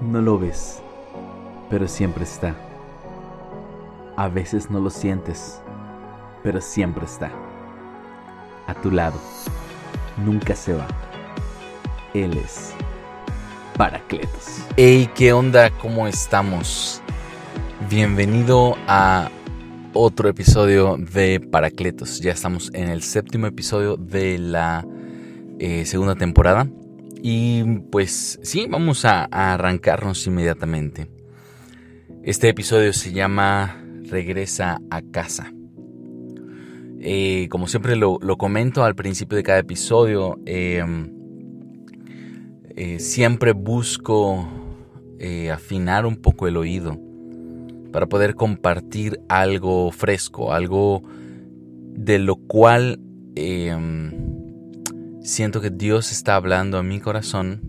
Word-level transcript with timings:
No 0.00 0.22
lo 0.22 0.38
ves, 0.38 0.80
pero 1.68 1.88
siempre 1.88 2.22
está. 2.22 2.54
A 4.16 4.28
veces 4.28 4.70
no 4.70 4.78
lo 4.78 4.90
sientes, 4.90 5.60
pero 6.44 6.60
siempre 6.60 7.04
está. 7.04 7.32
A 8.68 8.74
tu 8.74 8.92
lado. 8.92 9.18
Nunca 10.24 10.54
se 10.54 10.74
va. 10.74 10.86
Él 12.14 12.36
es 12.36 12.74
Paracletos. 13.76 14.62
Hey, 14.76 15.10
¿qué 15.16 15.32
onda? 15.32 15.70
¿Cómo 15.70 16.06
estamos? 16.06 17.02
Bienvenido 17.90 18.76
a 18.86 19.30
otro 19.94 20.28
episodio 20.28 20.96
de 20.96 21.40
Paracletos. 21.40 22.20
Ya 22.20 22.30
estamos 22.30 22.70
en 22.72 22.88
el 22.88 23.02
séptimo 23.02 23.48
episodio 23.48 23.96
de 23.96 24.38
la 24.38 24.86
eh, 25.58 25.84
segunda 25.86 26.14
temporada. 26.14 26.68
Y 27.22 27.64
pues 27.90 28.38
sí, 28.42 28.66
vamos 28.68 29.04
a, 29.04 29.24
arrancarnos 29.24 30.26
inmediatamente. 30.26 31.10
Este 32.22 32.48
episodio 32.48 32.92
se 32.92 33.12
llama 33.12 33.82
Regresa 34.04 34.80
a 34.90 35.02
casa. 35.02 35.52
Eh, 37.00 37.48
como 37.50 37.68
siempre 37.68 37.96
lo, 37.96 38.18
comento 38.36 38.84
al 38.84 38.94
principio 38.94 39.36
de 39.36 39.42
cada 39.42 39.58
episodio, 39.58 40.38
em, 40.46 41.12
eh, 42.76 42.98
siempre 42.98 43.52
busco 43.52 44.48
afinar 45.52 46.06
un 46.06 46.16
poco 46.16 46.46
el 46.46 46.56
oído 46.56 46.96
para 47.92 48.06
poder 48.06 48.34
compartir 48.34 49.20
algo 49.28 49.90
fresco, 49.90 50.52
algo 50.52 51.02
de 51.98 52.18
lo 52.18 52.36
cual 52.36 53.00
em, 53.34 54.17
siento 55.28 55.60
que 55.60 55.68
Dios 55.70 56.10
está 56.10 56.36
hablando 56.36 56.78
a 56.78 56.82
mi 56.82 57.00
corazón 57.00 57.60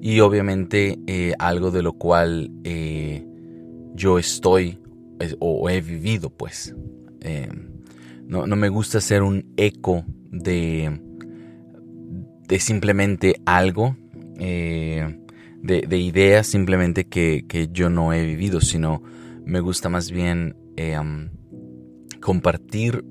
y 0.00 0.20
obviamente 0.20 1.00
eh, 1.08 1.34
algo 1.38 1.72
de 1.72 1.82
lo 1.82 1.94
cual 1.94 2.52
eh, 2.62 3.26
yo 3.94 4.18
estoy 4.18 4.78
o 5.40 5.68
he 5.68 5.80
vivido 5.80 6.30
pues. 6.30 6.74
Eh, 7.22 7.48
no, 8.26 8.46
me 8.46 8.68
gusta 8.68 9.00
ser 9.00 9.22
un 9.22 9.52
eco 9.56 10.04
de, 10.30 11.00
de 12.46 12.60
simplemente 12.60 13.34
algo, 13.44 13.96
de, 14.38 15.98
ideas 15.98 16.46
simplemente 16.46 17.08
que, 17.08 17.44
que, 17.48 17.68
yo 17.72 17.90
no 17.90 18.12
he 18.12 18.24
vivido, 18.24 18.60
sino 18.60 19.02
me 19.44 19.58
gusta 19.58 19.88
más 19.88 20.12
bien 20.12 20.54
compartir 22.20 23.04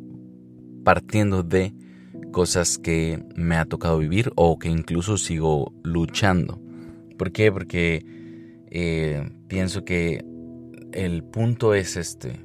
partiendo 0.86 1.44
de 1.44 1.74
cosas 2.32 2.78
que 2.78 3.24
me 3.36 3.56
ha 3.56 3.66
tocado 3.66 3.98
vivir 3.98 4.32
o 4.36 4.60
que 4.60 4.70
incluso 4.70 5.18
sigo 5.18 5.74
luchando. 5.84 6.62
¿Por 7.18 7.32
qué? 7.32 7.52
Porque 7.52 8.06
eh, 8.72 9.30
pienso 9.48 9.84
que 9.84 10.24
el 10.92 11.24
punto 11.24 11.74
es 11.74 11.98
este, 11.98 12.40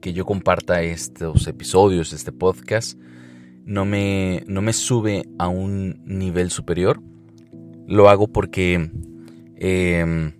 que 0.00 0.12
yo 0.12 0.24
comparta 0.24 0.82
estos 0.82 1.46
episodios, 1.46 2.12
este 2.12 2.32
podcast, 2.32 2.98
no 3.64 3.84
me, 3.84 4.44
no 4.46 4.62
me 4.62 4.72
sube 4.72 5.24
a 5.38 5.48
un 5.48 6.02
nivel 6.04 6.50
superior. 6.50 7.00
Lo 7.86 8.08
hago 8.08 8.28
porque, 8.28 8.90
em, 9.56 10.32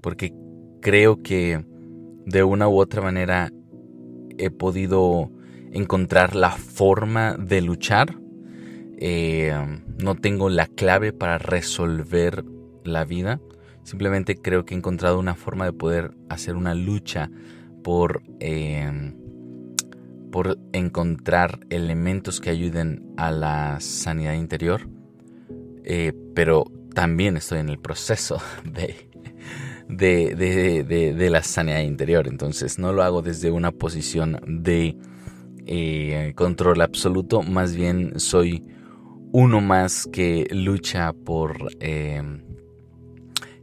porque 0.00 0.32
creo 0.80 1.22
que 1.22 1.64
de 2.26 2.42
una 2.42 2.68
u 2.68 2.78
otra 2.78 3.02
manera 3.02 3.52
he 4.38 4.50
podido 4.50 5.30
encontrar 5.74 6.34
la 6.34 6.52
forma 6.52 7.36
de 7.36 7.60
luchar. 7.60 8.16
Eh, 8.96 9.52
no 10.02 10.14
tengo 10.14 10.48
la 10.48 10.66
clave 10.66 11.12
para 11.12 11.36
resolver 11.38 12.44
la 12.84 13.04
vida. 13.04 13.40
Simplemente 13.82 14.36
creo 14.36 14.64
que 14.64 14.74
he 14.74 14.78
encontrado 14.78 15.18
una 15.18 15.34
forma 15.34 15.66
de 15.66 15.72
poder 15.72 16.14
hacer 16.30 16.56
una 16.56 16.74
lucha 16.74 17.30
por, 17.82 18.22
eh, 18.40 19.12
por 20.32 20.58
encontrar 20.72 21.60
elementos 21.68 22.40
que 22.40 22.50
ayuden 22.50 23.02
a 23.16 23.30
la 23.30 23.78
sanidad 23.80 24.34
interior. 24.34 24.88
Eh, 25.84 26.12
pero 26.34 26.64
también 26.94 27.36
estoy 27.36 27.58
en 27.58 27.68
el 27.68 27.78
proceso 27.78 28.38
de, 28.64 28.94
de, 29.88 31.14
de, 31.14 31.30
la 31.30 31.42
sanidad 31.42 31.80
interior. 31.80 32.28
Entonces 32.28 32.78
no 32.78 32.92
lo 32.92 33.02
hago 33.02 33.22
desde 33.22 33.50
una 33.50 33.72
posición 33.72 34.40
de 34.46 34.96
eh, 35.66 36.32
control 36.36 36.82
absoluto, 36.82 37.42
más 37.42 37.74
bien 37.74 38.18
soy 38.20 38.62
uno 39.32 39.60
más 39.60 40.06
que 40.12 40.46
lucha 40.50 41.12
por... 41.12 41.70
Eh, 41.80 42.22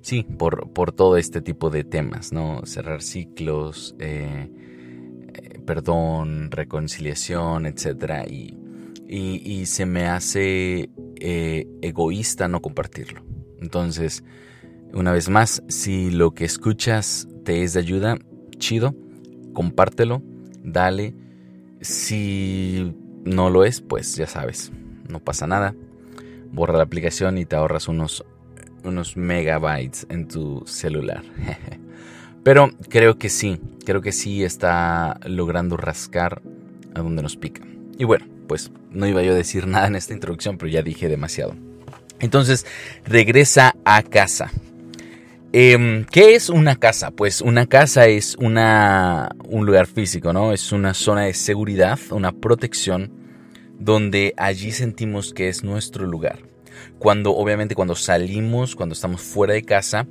sí, 0.01 0.25
por, 0.37 0.71
por, 0.73 0.91
todo 0.91 1.17
este 1.17 1.41
tipo 1.41 1.69
de 1.69 1.83
temas, 1.83 2.33
¿no? 2.33 2.65
Cerrar 2.65 3.01
ciclos, 3.01 3.95
eh, 3.99 4.49
perdón, 5.65 6.51
reconciliación, 6.51 7.65
etc. 7.65 8.27
Y, 8.29 8.57
y, 9.07 9.65
se 9.65 9.85
me 9.85 10.07
hace 10.07 10.89
egoísta 11.19 12.47
no 12.47 12.61
compartirlo. 12.61 13.23
Entonces, 13.59 14.23
una 14.93 15.11
vez 15.13 15.29
más, 15.29 15.63
si 15.67 16.09
lo 16.09 16.33
que 16.33 16.45
escuchas 16.45 17.27
te 17.45 17.63
es 17.63 17.73
de 17.73 17.79
ayuda, 17.79 18.17
chido, 18.57 18.95
compártelo, 19.53 20.21
dale 20.63 21.13
si 21.81 22.93
no 23.25 23.49
lo 23.49 23.65
es, 23.65 23.81
pues 23.81 24.15
ya 24.15 24.27
sabes, 24.27 24.71
no 25.07 25.19
pasa 25.19 25.47
nada. 25.47 25.75
Borra 26.51 26.77
la 26.77 26.83
aplicación 26.83 27.37
y 27.37 27.45
te 27.45 27.55
ahorras 27.55 27.87
unos, 27.87 28.25
unos 28.83 29.17
megabytes 29.17 30.05
en 30.09 30.27
tu 30.27 30.63
celular. 30.65 31.23
Pero 32.43 32.71
creo 32.89 33.17
que 33.17 33.29
sí, 33.29 33.59
creo 33.85 34.01
que 34.01 34.11
sí 34.11 34.43
está 34.43 35.19
logrando 35.25 35.77
rascar 35.77 36.41
a 36.95 37.01
donde 37.01 37.21
nos 37.21 37.37
pica. 37.37 37.61
Y 37.97 38.03
bueno, 38.03 38.25
pues 38.47 38.71
no 38.89 39.07
iba 39.07 39.21
yo 39.21 39.31
a 39.31 39.35
decir 39.35 39.67
nada 39.67 39.87
en 39.87 39.95
esta 39.95 40.13
introducción, 40.13 40.57
pero 40.57 40.71
ya 40.71 40.81
dije 40.81 41.07
demasiado. 41.07 41.55
Entonces, 42.19 42.65
regresa 43.05 43.75
a 43.85 44.03
casa. 44.03 44.51
Em, 45.53 46.05
¿Qué 46.05 46.35
es 46.35 46.49
una 46.49 46.77
casa? 46.77 47.11
Pues 47.11 47.41
una 47.41 47.65
casa 47.65 48.07
es 48.07 48.37
un 48.37 49.65
lugar 49.65 49.85
físico, 49.85 50.31
¿no? 50.31 50.53
Es 50.53 50.71
una 50.71 50.93
zona 50.93 51.23
de 51.23 51.33
seguridad, 51.33 51.99
una 52.11 52.31
protección, 52.31 53.11
donde 53.77 54.33
allí 54.37 54.71
sentimos 54.71 55.33
que 55.33 55.49
es 55.49 55.61
nuestro 55.61 56.05
lugar. 56.05 56.39
Cuando, 56.99 57.35
obviamente, 57.35 57.75
cuando 57.75 57.95
salimos, 57.95 58.77
cuando 58.77 58.93
estamos 58.93 59.19
fuera 59.19 59.53
de 59.53 59.63
casa, 59.63 60.07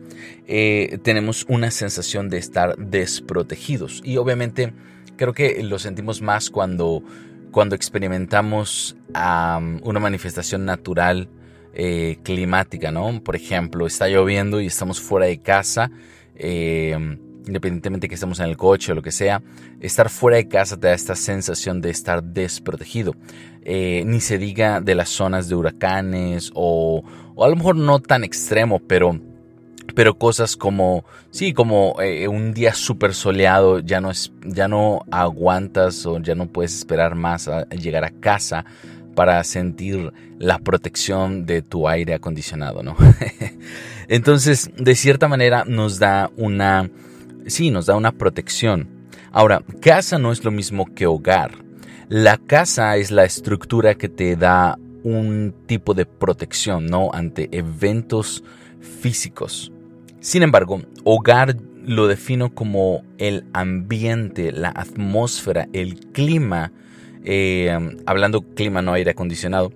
eh, 0.46 0.98
tenemos 1.02 1.46
una 1.48 1.70
sensación 1.70 2.28
de 2.28 2.36
estar 2.36 2.76
desprotegidos. 2.76 4.02
Y 4.04 4.18
obviamente, 4.18 4.74
creo 5.16 5.32
que 5.32 5.62
lo 5.62 5.78
sentimos 5.78 6.20
más 6.20 6.50
cuando, 6.50 7.02
cuando 7.50 7.74
experimentamos 7.74 8.94
una 9.14 10.00
manifestación 10.00 10.66
natural 10.66 11.30
eh, 11.72 12.18
climática, 12.24 12.90
¿no? 12.90 13.22
Por 13.22 13.36
ejemplo, 13.36 13.86
está 13.86 14.08
lloviendo 14.08 14.60
y 14.60 14.66
estamos 14.66 15.00
fuera 15.00 15.26
de 15.26 15.38
casa, 15.38 15.92
eh, 16.34 16.96
independientemente 17.46 18.08
que 18.08 18.14
estemos 18.14 18.40
en 18.40 18.46
el 18.46 18.56
coche 18.56 18.90
o 18.90 18.96
lo 18.96 19.02
que 19.02 19.12
sea, 19.12 19.40
estar 19.80 20.10
fuera 20.10 20.38
de 20.38 20.48
casa 20.48 20.76
te 20.76 20.88
da 20.88 20.94
esta 20.94 21.14
sensación 21.14 21.80
de 21.80 21.90
estar 21.90 22.24
desprotegido. 22.24 23.14
Eh, 23.62 24.02
ni 24.04 24.20
se 24.20 24.36
diga 24.36 24.80
de 24.80 24.96
las 24.96 25.10
zonas 25.10 25.48
de 25.48 25.54
huracanes 25.54 26.50
o, 26.54 27.04
o, 27.36 27.44
a 27.44 27.48
lo 27.48 27.54
mejor 27.54 27.76
no 27.76 28.00
tan 28.00 28.24
extremo, 28.24 28.80
pero, 28.80 29.20
pero 29.94 30.18
cosas 30.18 30.56
como, 30.56 31.04
sí, 31.30 31.52
como 31.52 31.96
un 32.28 32.52
día 32.52 32.74
súper 32.74 33.14
soleado, 33.14 33.78
ya 33.78 34.00
no, 34.00 34.10
es, 34.10 34.32
ya 34.44 34.66
no 34.66 35.02
aguantas 35.12 36.04
o 36.04 36.18
ya 36.18 36.34
no 36.34 36.48
puedes 36.48 36.74
esperar 36.74 37.14
más 37.14 37.46
a 37.46 37.68
llegar 37.68 38.04
a 38.04 38.10
casa 38.10 38.64
para 39.14 39.42
sentir 39.44 40.12
la 40.38 40.58
protección 40.58 41.46
de 41.46 41.62
tu 41.62 41.88
aire 41.88 42.14
acondicionado, 42.14 42.82
¿no? 42.82 42.96
Entonces, 44.08 44.70
de 44.76 44.94
cierta 44.94 45.28
manera 45.28 45.64
nos 45.66 45.98
da 45.98 46.30
una, 46.36 46.90
sí, 47.46 47.70
nos 47.70 47.86
da 47.86 47.96
una 47.96 48.12
protección. 48.12 48.88
Ahora, 49.32 49.62
casa 49.80 50.18
no 50.18 50.32
es 50.32 50.44
lo 50.44 50.50
mismo 50.50 50.86
que 50.94 51.06
hogar. 51.06 51.52
La 52.08 52.38
casa 52.38 52.96
es 52.96 53.10
la 53.10 53.24
estructura 53.24 53.94
que 53.94 54.08
te 54.08 54.34
da 54.34 54.76
un 55.04 55.54
tipo 55.66 55.94
de 55.94 56.06
protección, 56.06 56.86
¿no? 56.86 57.10
Ante 57.12 57.48
eventos 57.52 58.42
físicos. 58.80 59.72
Sin 60.20 60.42
embargo, 60.42 60.82
hogar 61.04 61.56
lo 61.84 62.08
defino 62.08 62.54
como 62.54 63.02
el 63.18 63.44
ambiente, 63.52 64.52
la 64.52 64.68
atmósfera, 64.68 65.68
el 65.72 66.00
clima 66.12 66.72
eh, 67.24 67.96
hablando 68.06 68.42
clima, 68.42 68.82
no 68.82 68.92
aire 68.92 69.12
acondicionado, 69.12 69.72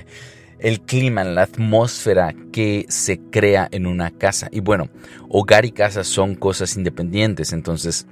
el 0.58 0.80
clima, 0.80 1.24
la 1.24 1.42
atmósfera 1.42 2.34
que 2.52 2.86
se 2.88 3.18
crea 3.18 3.68
en 3.70 3.86
una 3.86 4.10
casa. 4.10 4.48
Y 4.50 4.60
bueno, 4.60 4.88
hogar 5.28 5.64
y 5.64 5.72
casa 5.72 6.04
son 6.04 6.34
cosas 6.34 6.76
independientes, 6.76 7.52
entonces 7.52 8.06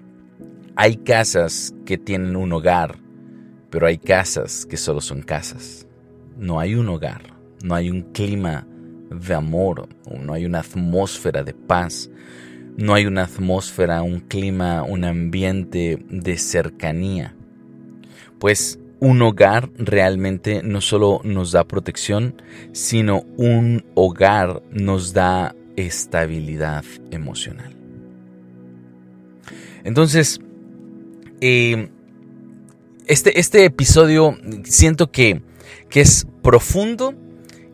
hay 0.77 0.97
casas 0.97 1.75
que 1.85 1.99
tienen 1.99 2.37
un 2.37 2.53
hogar, 2.53 2.99
pero 3.71 3.87
hay 3.87 3.99
casas 3.99 4.67
que 4.67 4.77
solo 4.77 5.01
son 5.01 5.23
casas. 5.23 5.87
No 6.37 6.61
hay 6.61 6.75
un 6.75 6.89
hogar, 6.89 7.23
no 7.63 7.75
hay 7.75 7.91
un 7.91 8.03
clima 8.13 8.67
de 9.11 9.35
amor, 9.35 9.89
no 10.11 10.33
hay 10.35 10.45
una 10.45 10.61
atmósfera 10.61 11.43
de 11.43 11.55
paz, 11.55 12.11
no 12.77 12.95
hay 12.95 13.07
una 13.07 13.25
atmósfera, 13.25 14.03
un 14.03 14.21
clima, 14.21 14.83
un 14.83 15.05
ambiente 15.05 15.99
de 16.11 16.37
cercanía. 16.37 17.36
Pues 18.39 18.79
un 19.01 19.21
hogar 19.23 19.71
realmente 19.77 20.63
no 20.63 20.81
solo 20.81 21.21
nos 21.25 21.51
da 21.53 21.65
protección, 21.65 22.41
sino 22.73 23.23
un 23.37 23.85
hogar 23.95 24.63
nos 24.71 25.13
da 25.13 25.55
estabilidad 25.77 26.85
emocional. 27.11 27.77
Entonces, 29.85 30.41
eh, 31.41 31.91
este, 33.07 33.39
este 33.39 33.65
episodio 33.65 34.37
siento 34.65 35.13
que, 35.13 35.43
es 35.93 36.27
profundo 36.43 37.15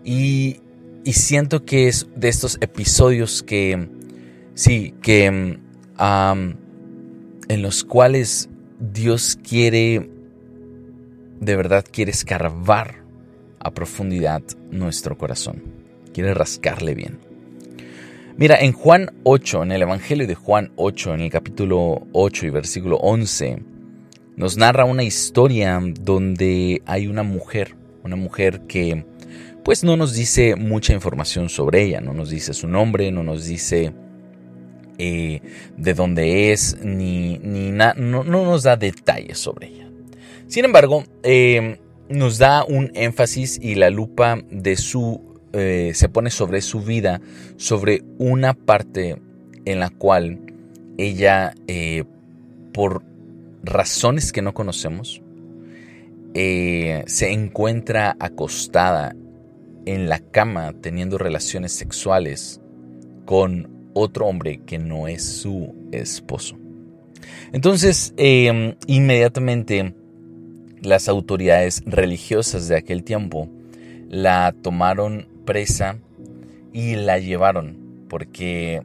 y, 0.04 0.60
siento 1.06 1.64
que 1.64 1.88
es 1.88 2.06
de 2.14 2.28
estos 2.28 2.58
episodios 2.60 3.42
que, 3.42 3.88
sí, 4.54 4.94
que 5.02 5.24
en 5.26 5.60
los 7.62 7.84
cuales 7.84 8.50
Dios 8.78 9.38
quiere, 9.42 10.10
de 11.42 11.56
verdad 11.56 11.84
quiere 11.90 12.12
escarbar 12.12 13.02
a 13.58 13.72
profundidad 13.72 14.42
nuestro 14.70 15.18
corazón, 15.18 15.62
quiere 16.14 16.34
rascarle 16.34 16.94
bien. 16.94 17.18
Mira, 18.36 18.60
en 18.60 18.72
Juan 18.72 19.10
8, 19.24 19.64
en 19.64 19.72
el 19.72 19.82
Evangelio 19.82 20.28
de 20.28 20.36
Juan 20.36 20.70
8, 20.76 21.14
en 21.14 21.20
el 21.22 21.30
capítulo 21.30 22.06
8 22.12 22.46
y 22.46 22.50
versículo 22.50 22.96
11, 22.98 23.60
nos 24.36 24.56
narra 24.56 24.84
una 24.84 25.02
historia 25.02 25.80
donde 26.00 26.80
hay 26.86 27.08
una 27.08 27.24
mujer, 27.24 27.74
una 28.04 28.16
mujer 28.16 28.62
que 28.68 29.04
pues 29.64 29.82
no 29.82 29.96
nos 29.96 30.14
dice 30.14 30.54
mucha 30.54 30.92
información 30.92 31.48
sobre 31.48 31.82
ella, 31.82 32.00
no 32.00 32.12
nos 32.14 32.30
dice 32.30 32.54
su 32.54 32.68
nombre, 32.68 33.10
no 33.10 33.24
nos 33.24 33.46
dice 33.46 33.92
eh, 34.98 35.40
de 35.76 35.94
dónde 35.94 36.52
es, 36.52 36.78
ni, 36.82 37.38
ni 37.38 37.72
no, 37.72 37.94
nos 38.22 38.62
da 38.62 38.76
detalles 38.76 39.38
sobre 39.38 39.66
ella. 39.66 39.81
Sin 40.52 40.66
embargo, 40.66 41.04
em, 41.22 41.78
nos 42.10 42.36
da 42.36 42.62
un 42.62 42.90
énfasis 42.92 43.58
y 43.62 43.74
la 43.74 43.88
lupa 43.88 44.38
de 44.50 44.76
su 44.76 45.22
eh, 45.54 45.92
se 45.94 46.10
pone 46.10 46.28
sobre 46.28 46.60
su 46.60 46.82
vida, 46.82 47.22
sobre 47.56 48.02
una 48.18 48.52
parte 48.52 49.16
en 49.64 49.80
la 49.80 49.88
cual 49.88 50.40
ella, 50.98 51.54
eh, 51.68 52.04
por 52.74 53.02
razones 53.62 54.30
que 54.30 54.42
no 54.42 54.52
conocemos, 54.52 55.22
eh, 56.34 57.02
se 57.06 57.32
encuentra 57.32 58.14
acostada 58.20 59.16
en 59.86 60.10
la 60.10 60.18
cama 60.18 60.74
teniendo 60.82 61.16
relaciones 61.16 61.72
sexuales 61.72 62.60
con 63.24 63.88
otro 63.94 64.26
hombre 64.26 64.60
que 64.66 64.78
no 64.78 65.08
es 65.08 65.24
su 65.24 65.74
esposo. 65.92 66.58
Entonces, 67.54 68.12
em, 68.18 68.74
inmediatamente 68.86 69.94
las 70.82 71.08
autoridades 71.08 71.82
religiosas 71.86 72.68
de 72.68 72.76
aquel 72.76 73.04
tiempo 73.04 73.48
la 74.08 74.54
tomaron 74.62 75.28
presa 75.44 75.98
y 76.72 76.96
la 76.96 77.18
llevaron 77.18 78.06
porque 78.08 78.82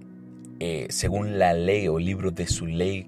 eh, 0.60 0.88
según 0.90 1.38
la 1.38 1.54
ley 1.54 1.88
o 1.88 2.00
libro 2.00 2.32
de 2.32 2.48
su 2.48 2.66
ley 2.66 3.08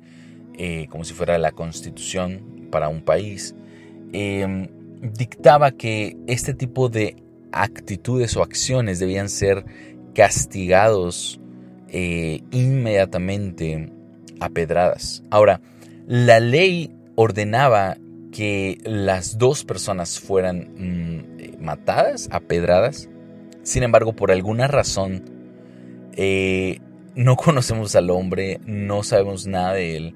eh, 0.61 0.87
como 0.89 1.05
si 1.05 1.13
fuera 1.13 1.37
la 1.37 1.53
constitución 1.53 2.67
para 2.69 2.89
un 2.89 3.01
país, 3.01 3.55
em, 4.11 4.67
dictaba 5.01 5.71
que 5.71 6.17
este 6.27 6.53
tipo 6.53 6.89
de 6.89 7.15
actitudes 7.53 8.35
o 8.35 8.43
acciones 8.43 8.99
debían 8.99 9.29
ser 9.29 9.63
castigados 10.13 11.39
eh, 11.87 12.41
inmediatamente 12.51 13.89
a 14.41 14.49
pedradas. 14.49 15.23
Ahora, 15.29 15.61
la 16.07 16.41
ley 16.41 16.91
ordenaba 17.15 17.95
que 18.39 18.77
las 18.85 19.37
dos 19.37 19.65
personas 19.65 20.17
fueran 20.17 20.69
mm, 20.77 21.61
matadas 21.61 22.29
a 22.31 22.39
pedradas. 22.39 23.09
Sin 23.63 23.83
embargo, 23.83 24.13
por 24.13 24.31
alguna 24.31 24.65
razón, 24.65 25.25
eh, 26.13 26.79
no 27.15 27.35
conocemos 27.35 27.97
al 27.97 28.09
hombre, 28.09 28.61
no 28.65 29.03
sabemos 29.03 29.45
nada 29.45 29.73
de 29.73 29.97
él 29.97 30.13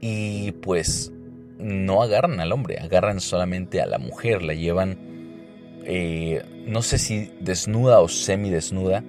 y 0.00 0.52
pues 0.52 1.12
no 1.58 2.02
agarran 2.02 2.40
al 2.40 2.50
hombre, 2.52 2.78
agarran 2.78 3.20
solamente 3.20 3.82
a 3.82 3.86
la 3.86 3.98
mujer, 3.98 4.40
la 4.40 4.54
llevan, 4.54 4.98
eh, 5.84 6.42
no 6.66 6.80
sé 6.80 6.96
si 6.96 7.30
desnuda 7.42 8.00
o 8.00 8.08
semidesnuda, 8.08 9.04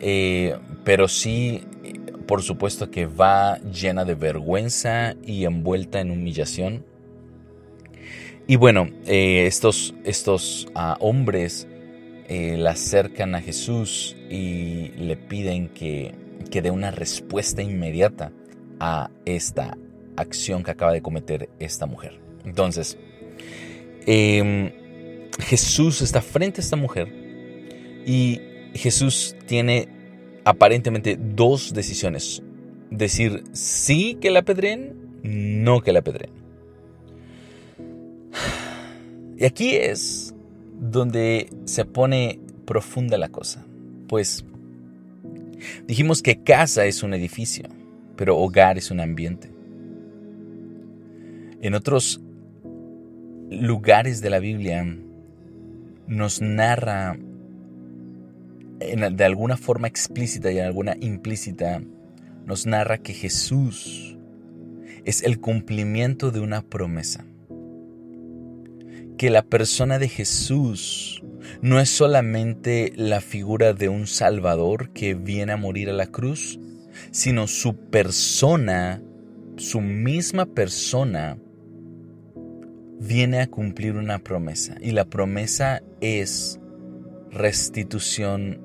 eh, 0.00 0.56
pero 0.82 1.06
sí, 1.06 1.62
por 2.26 2.42
supuesto 2.42 2.90
que 2.90 3.06
va 3.06 3.58
llena 3.58 4.04
de 4.04 4.16
vergüenza 4.16 5.14
y 5.24 5.44
envuelta 5.44 6.00
en 6.00 6.10
humillación. 6.10 6.89
Y 8.50 8.56
bueno, 8.56 8.90
eh, 9.06 9.46
estos, 9.46 9.94
estos 10.02 10.66
ah, 10.74 10.96
hombres 10.98 11.68
la 12.28 12.72
acercan 12.72 13.36
a 13.36 13.40
Jesús 13.40 14.16
y 14.28 14.88
le 14.96 15.16
piden 15.16 15.68
que, 15.68 16.16
que 16.50 16.60
dé 16.60 16.72
una 16.72 16.90
respuesta 16.90 17.62
inmediata 17.62 18.32
a 18.80 19.08
esta 19.24 19.78
acción 20.16 20.64
que 20.64 20.72
acaba 20.72 20.92
de 20.92 21.00
cometer 21.00 21.48
esta 21.60 21.86
mujer. 21.86 22.18
Entonces, 22.44 22.98
em, 24.06 24.72
Jesús 25.38 26.02
está 26.02 26.20
frente 26.20 26.60
a 26.60 26.64
esta 26.64 26.74
mujer 26.74 27.06
y 28.04 28.40
Jesús 28.74 29.36
tiene 29.46 29.86
aparentemente 30.44 31.16
dos 31.16 31.72
decisiones. 31.72 32.42
Decir 32.90 33.44
sí 33.52 34.18
que 34.20 34.32
la 34.32 34.40
apedreen, 34.40 34.96
no 35.22 35.82
que 35.82 35.92
la 35.92 36.00
apedreen. 36.00 36.39
Y 39.40 39.46
aquí 39.46 39.74
es 39.74 40.34
donde 40.78 41.48
se 41.64 41.86
pone 41.86 42.38
profunda 42.66 43.16
la 43.16 43.30
cosa. 43.30 43.64
Pues 44.06 44.44
dijimos 45.86 46.22
que 46.22 46.42
casa 46.42 46.84
es 46.84 47.02
un 47.02 47.14
edificio, 47.14 47.64
pero 48.16 48.36
hogar 48.36 48.76
es 48.76 48.90
un 48.90 49.00
ambiente. 49.00 49.50
En 51.62 51.74
otros 51.74 52.20
lugares 53.50 54.20
de 54.20 54.28
la 54.28 54.40
Biblia 54.40 54.84
nos 56.06 56.42
narra 56.42 57.16
de 58.78 59.24
alguna 59.24 59.56
forma 59.56 59.88
explícita 59.88 60.52
y 60.52 60.58
en 60.58 60.64
alguna 60.66 60.96
implícita, 61.00 61.82
nos 62.46 62.66
narra 62.66 62.98
que 62.98 63.14
Jesús 63.14 64.18
es 65.04 65.22
el 65.22 65.40
cumplimiento 65.40 66.30
de 66.30 66.40
una 66.40 66.62
promesa. 66.62 67.24
Que 69.20 69.28
la 69.28 69.42
persona 69.42 69.98
de 69.98 70.08
Jesús 70.08 71.22
no 71.60 71.78
es 71.78 71.90
solamente 71.90 72.90
la 72.96 73.20
figura 73.20 73.74
de 73.74 73.90
un 73.90 74.06
Salvador 74.06 74.94
que 74.94 75.12
viene 75.12 75.52
a 75.52 75.58
morir 75.58 75.90
a 75.90 75.92
la 75.92 76.06
cruz, 76.06 76.58
sino 77.10 77.46
su 77.46 77.76
persona, 77.90 79.02
su 79.58 79.82
misma 79.82 80.46
persona, 80.46 81.36
viene 82.98 83.42
a 83.42 83.46
cumplir 83.46 83.96
una 83.96 84.20
promesa. 84.20 84.76
Y 84.80 84.92
la 84.92 85.04
promesa 85.04 85.82
es 86.00 86.58
restitución 87.30 88.62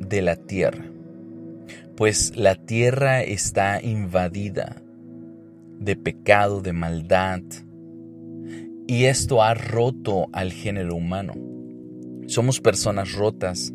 de 0.00 0.22
la 0.22 0.34
tierra, 0.34 0.86
pues 1.96 2.36
la 2.36 2.56
tierra 2.56 3.22
está 3.22 3.80
invadida 3.80 4.82
de 5.78 5.94
pecado, 5.94 6.62
de 6.62 6.72
maldad, 6.72 7.42
y 8.86 9.04
esto 9.04 9.42
ha 9.42 9.54
roto 9.54 10.26
al 10.32 10.52
género 10.52 10.94
humano. 10.94 11.34
Somos 12.26 12.60
personas 12.60 13.12
rotas, 13.12 13.72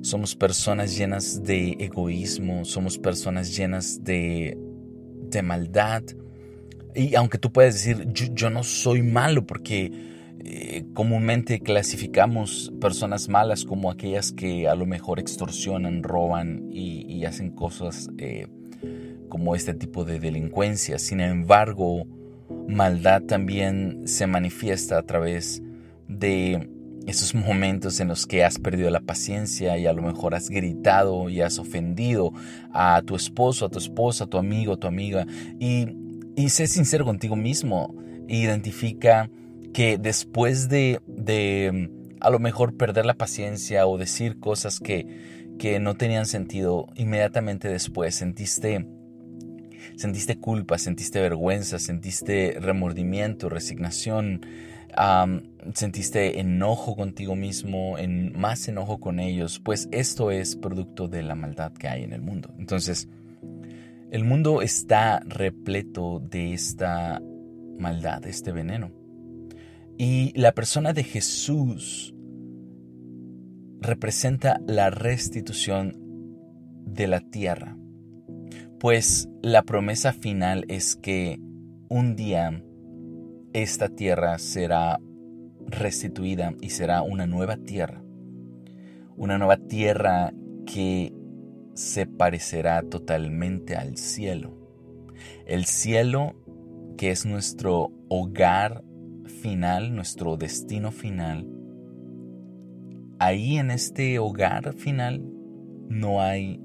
somos 0.00 0.34
personas 0.36 0.96
llenas 0.96 1.42
de 1.42 1.76
egoísmo, 1.78 2.64
somos 2.64 2.98
personas 2.98 3.56
llenas 3.56 4.02
de, 4.04 4.56
de 5.28 5.42
maldad, 5.42 6.02
y 6.94 7.14
aunque 7.14 7.38
tú 7.38 7.52
puedes 7.52 7.74
decir, 7.74 8.08
yo, 8.12 8.50
no 8.50 8.62
soy 8.62 9.02
malo 9.02 9.46
porque 9.46 9.90
eh, 10.44 10.84
comúnmente 10.94 11.60
clasificamos 11.60 12.72
personas 12.80 13.28
malas 13.28 13.64
como 13.64 13.90
aquellas 13.90 14.32
que 14.32 14.68
a 14.68 14.74
lo 14.74 14.86
mejor 14.86 15.20
extorsionan, 15.20 16.02
roban 16.02 16.68
y, 16.72 17.24
hacen 17.24 17.50
cosas 17.50 18.08
eh, 18.18 18.48
como 19.28 19.54
este 19.54 19.74
tipo 19.74 20.04
de 20.04 20.18
delincuencia. 20.18 20.98
Sin 20.98 21.20
embargo, 21.20 22.06
maldad 22.70 23.22
también 23.22 24.02
se 24.06 24.26
manifiesta 24.26 24.98
a 24.98 25.02
través 25.02 25.62
de 26.08 26.70
esos 27.06 27.34
momentos 27.34 28.00
en 28.00 28.08
los 28.08 28.26
que 28.26 28.44
has 28.44 28.58
perdido 28.58 28.90
la 28.90 29.00
paciencia 29.00 29.78
y 29.78 29.86
a 29.86 29.92
lo 29.92 30.02
mejor 30.02 30.34
has 30.34 30.48
gritado 30.48 31.28
y 31.28 31.40
has 31.40 31.58
ofendido 31.58 32.32
a 32.72 33.02
tu 33.02 33.16
esposo, 33.16 33.66
a 33.66 33.68
tu 33.68 33.78
esposa, 33.78 34.24
a 34.24 34.26
tu 34.26 34.38
amigo, 34.38 34.74
a 34.74 34.76
tu 34.76 34.86
amiga. 34.86 35.26
Y 35.58 35.96
y 36.40 36.48
sé 36.48 36.66
sincero 36.66 37.04
contigo 37.04 37.36
mismo. 37.36 37.94
Identifica 38.28 39.30
que 39.74 39.98
después 39.98 40.68
de, 40.68 41.00
a 42.20 42.30
lo 42.30 42.38
mejor 42.38 42.76
perder 42.76 43.04
la 43.04 43.14
paciencia 43.14 43.86
o 43.86 43.98
decir 43.98 44.40
cosas 44.40 44.80
que, 44.80 45.06
que 45.58 45.80
no 45.80 45.96
tenían 45.96 46.26
sentido, 46.26 46.86
inmediatamente 46.96 47.68
después 47.68 48.14
sentiste, 48.14 48.86
sentiste 49.96 50.38
culpa, 50.38 50.78
sentiste 50.78 51.20
vergüenza, 51.20 51.78
sentiste 51.78 52.56
remordimiento, 52.60 53.48
resignación, 53.48 54.46
sentiste 55.74 56.40
enojo 56.40 56.96
contigo 56.96 57.36
mismo, 57.36 57.98
en, 57.98 58.38
más 58.38 58.68
enojo 58.68 58.98
con 58.98 59.20
ellos, 59.20 59.60
pues 59.60 59.88
esto 59.92 60.30
es 60.30 60.56
producto 60.56 61.08
de 61.08 61.22
la 61.22 61.34
maldad 61.34 61.72
que 61.72 61.88
hay 61.88 62.02
en 62.02 62.12
el 62.12 62.22
mundo. 62.22 62.52
Entonces, 62.58 63.08
el 64.10 64.24
mundo 64.24 64.62
está 64.62 65.20
repleto 65.24 66.20
de 66.20 66.52
esta 66.52 67.22
maldad, 67.78 68.22
de 68.22 68.30
este 68.30 68.52
veneno. 68.52 68.90
Y 69.98 70.32
la 70.38 70.52
persona 70.52 70.92
de 70.92 71.04
Jesús 71.04 72.14
representa 73.80 74.60
la 74.66 74.90
restitución 74.90 75.96
de 76.86 77.06
la 77.06 77.20
tierra, 77.20 77.76
pues 78.80 79.28
la 79.42 79.62
promesa 79.62 80.14
final 80.14 80.64
es 80.68 80.96
que 80.96 81.38
un 81.90 82.16
día 82.16 82.64
esta 83.52 83.90
tierra 83.90 84.38
será 84.38 84.98
restituida 85.66 86.54
y 86.62 86.70
será 86.70 87.02
una 87.02 87.26
nueva 87.26 87.58
tierra. 87.58 88.02
Una 89.16 89.36
nueva 89.36 89.58
tierra 89.58 90.32
que 90.64 91.12
se 91.74 92.06
parecerá 92.06 92.82
totalmente 92.82 93.76
al 93.76 93.98
cielo. 93.98 94.56
El 95.44 95.66
cielo 95.66 96.34
que 96.96 97.10
es 97.10 97.26
nuestro 97.26 97.92
hogar 98.08 98.82
final, 99.42 99.94
nuestro 99.94 100.38
destino 100.38 100.90
final. 100.90 101.46
Ahí 103.18 103.58
en 103.58 103.70
este 103.70 104.18
hogar 104.18 104.72
final 104.72 105.22
no 105.90 106.22
hay 106.22 106.62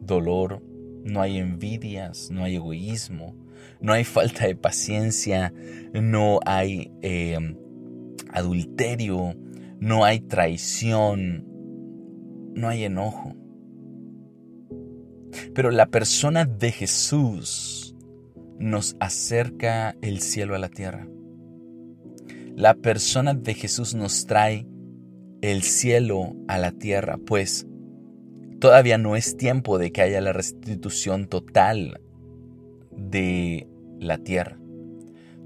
dolor, 0.00 0.62
no 1.08 1.22
hay 1.22 1.38
envidias, 1.38 2.30
no 2.30 2.44
hay 2.44 2.56
egoísmo, 2.56 3.34
no 3.80 3.92
hay 3.92 4.04
falta 4.04 4.46
de 4.46 4.54
paciencia, 4.54 5.52
no 5.92 6.40
hay 6.44 6.92
em, 7.02 7.56
adulterio, 8.30 9.34
no 9.80 10.04
hay 10.04 10.20
traición, 10.20 11.46
no 12.54 12.68
hay 12.68 12.84
enojo. 12.84 13.34
Pero 15.54 15.70
la 15.70 15.86
persona 15.86 16.44
de 16.44 16.72
Jesús 16.72 17.96
nos 18.58 18.96
acerca 19.00 19.96
el 20.02 20.20
cielo 20.20 20.54
a 20.54 20.58
la 20.58 20.68
tierra. 20.68 21.08
La 22.54 22.74
persona 22.74 23.34
de 23.34 23.54
Jesús 23.54 23.94
nos 23.94 24.26
trae 24.26 24.66
el 25.40 25.62
cielo 25.62 26.34
a 26.48 26.58
la 26.58 26.72
tierra, 26.72 27.18
pues 27.24 27.67
todavía 28.60 28.98
no 28.98 29.16
es 29.16 29.36
tiempo 29.36 29.78
de 29.78 29.92
que 29.92 30.02
haya 30.02 30.20
la 30.20 30.32
restitución 30.32 31.26
total 31.26 32.00
de 32.90 33.66
la 34.00 34.18
tierra. 34.18 34.58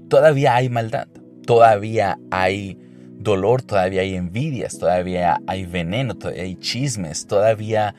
Todavía 0.09 0.55
hay 0.55 0.69
maldad, 0.69 1.07
todavía 1.45 2.19
hay 2.31 2.77
dolor, 3.17 3.61
todavía 3.61 4.01
hay 4.01 4.15
envidias, 4.15 4.77
todavía 4.77 5.39
hay 5.47 5.65
veneno, 5.65 6.15
todavía 6.15 6.43
hay 6.43 6.55
chismes, 6.55 7.25
todavía 7.25 7.95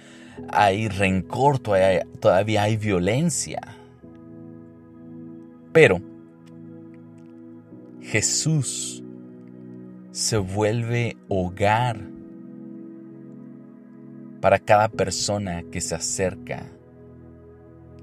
hay 0.49 0.89
rencor, 0.89 1.59
todavía, 1.59 2.07
todavía 2.21 2.63
hay 2.65 2.77
violencia. 2.77 3.61
Pero 5.73 6.01
Jesús 8.01 9.03
se 10.11 10.37
vuelve 10.37 11.17
hogar 11.29 12.01
para 14.45 14.59
cada 14.59 14.91
persona 14.91 15.65
que 15.73 15.81
se 15.81 15.95
acerca 15.95 16.71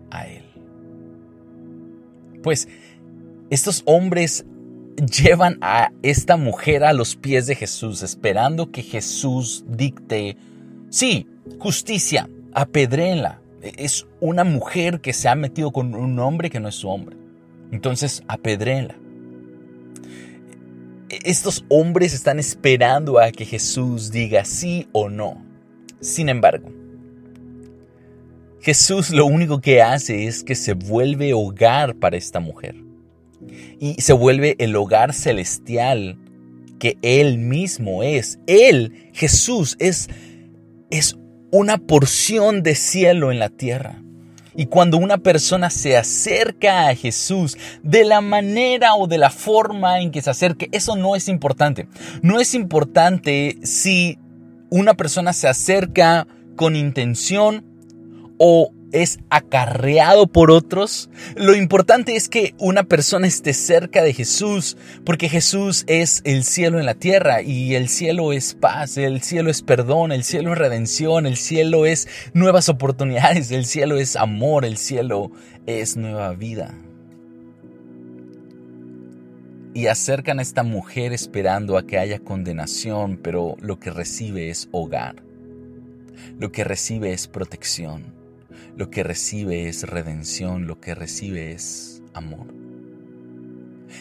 a 0.10 0.26
Él. 0.26 0.44
Pues 2.42 2.68
estos 3.52 3.84
hombres 3.86 4.44
llevan 4.96 5.60
a 5.62 5.92
esta 6.02 6.38
mujer 6.38 6.84
a 6.84 6.94
los 6.94 7.16
pies 7.16 7.46
de 7.46 7.54
Jesús, 7.54 8.02
esperando 8.02 8.72
que 8.72 8.82
Jesús 8.82 9.66
dicte, 9.68 10.36
sí, 10.90 11.28
justicia, 11.60 12.28
apedréenla. 12.54 13.40
Es 13.62 14.08
una 14.20 14.44
mujer 14.44 15.00
que 15.00 15.14
se 15.14 15.30
ha 15.30 15.36
metido 15.36 15.70
con 15.70 15.94
un 15.94 16.18
hombre 16.18 16.50
que 16.50 16.60
no 16.60 16.70
es 16.70 16.76
su 16.76 16.90
hombre. 16.90 17.18
Entonces, 17.72 18.24
apedréenla. 18.28 18.96
Estos 21.24 21.66
hombres 21.70 22.16
están 22.16 22.40
esperando 22.40 23.20
a 23.20 23.32
que 23.32 23.46
Jesús 23.46 24.10
diga 24.10 24.44
sí 24.44 24.88
o 24.92 25.08
no. 25.08 25.51
Sin 26.02 26.30
embargo, 26.30 26.70
Jesús 28.62 29.10
lo 29.10 29.26
único 29.26 29.62
que 29.62 29.82
hace 29.82 30.28
es 30.28 30.44
que 30.44 30.56
se 30.56 30.74
vuelve 30.74 31.34
hogar 31.34 31.96
para 31.96 32.18
esta 32.18 32.40
mujer. 32.40 32.76
Y 33.80 33.96
se 34.02 34.14
vuelve 34.14 34.56
el 34.60 34.76
hogar 34.76 35.14
celestial 35.14 36.18
que 36.80 36.98
Él 37.02 37.40
mismo 37.40 38.04
es. 38.04 38.40
Él, 38.46 39.10
Jesús, 39.14 39.76
es, 39.80 40.10
es 40.92 41.18
una 41.52 41.78
porción 41.78 42.62
de 42.62 42.76
cielo 42.76 43.32
en 43.32 43.40
la 43.40 43.50
tierra. 43.50 44.02
Y 44.56 44.66
cuando 44.66 44.98
una 44.98 45.18
persona 45.18 45.70
se 45.70 45.96
acerca 45.96 46.90
a 46.90 46.96
Jesús 46.96 47.58
de 47.84 48.04
la 48.04 48.22
manera 48.22 48.96
o 48.96 49.08
de 49.08 49.18
la 49.18 49.30
forma 49.30 50.02
en 50.02 50.12
que 50.12 50.22
se 50.22 50.30
acerque, 50.30 50.70
eso 50.72 50.96
no 50.96 51.16
es 51.16 51.30
importante. 51.30 51.88
No 52.22 52.40
es 52.40 52.54
importante 52.54 53.58
si 53.64 54.20
una 54.72 54.96
persona 54.96 55.34
se 55.34 55.48
acerca 55.48 56.26
con 56.56 56.76
intención 56.76 57.64
o 58.40 58.72
es 58.92 59.20
acarreado 59.30 60.28
por 60.28 60.50
otros. 60.50 61.10
Lo 61.36 61.56
importante 61.56 62.16
es 62.16 62.30
que 62.30 62.56
una 62.58 62.84
persona 62.84 63.28
esté 63.28 63.54
cerca 63.54 64.02
de 64.02 64.14
Jesús, 64.14 64.78
porque 65.06 65.30
Jesús 65.30 65.84
es 65.88 66.22
el 66.24 66.44
cielo 66.44 66.80
en 66.80 66.86
la 66.86 66.96
tierra 66.96 67.42
y 67.42 67.76
el 67.76 67.90
cielo 67.90 68.34
es 68.34 68.54
paz, 68.54 68.98
el 68.98 69.22
cielo 69.22 69.50
es 69.50 69.62
perdón, 69.62 70.12
el 70.12 70.24
cielo 70.24 70.54
es 70.54 70.58
redención, 70.58 71.26
el 71.26 71.38
cielo 71.38 71.86
es 71.86 72.08
nuevas 72.34 72.70
oportunidades, 72.70 73.52
el 73.52 73.66
cielo 73.66 73.98
es 73.98 74.16
amor, 74.16 74.66
el 74.66 74.78
cielo 74.78 75.32
es 75.68 75.98
nueva 75.98 76.34
vida. 76.34 76.74
Y 79.74 79.88
acercan 79.88 80.40
a 80.40 80.42
esta 80.42 80.64
mujer 80.64 81.14
esperando 81.14 81.78
a 81.78 81.88
que 81.88 81.98
haya 81.98 82.20
condenación, 82.20 83.18
pero 83.18 83.56
lo 83.62 83.80
que 83.80 83.92
recibe 83.92 84.50
es 84.50 84.68
hogar. 84.72 85.24
Lo 86.40 86.52
que 86.52 86.64
recibe 86.64 87.14
es 87.14 87.28
protección 87.28 88.22
lo 88.78 88.90
que 88.90 89.04
recibe 89.04 89.68
es 89.68 89.84
redención, 89.84 90.68
lo 90.68 90.80
que 90.80 90.96
recibe 90.96 91.52
es 91.52 92.02
amor. 92.14 92.48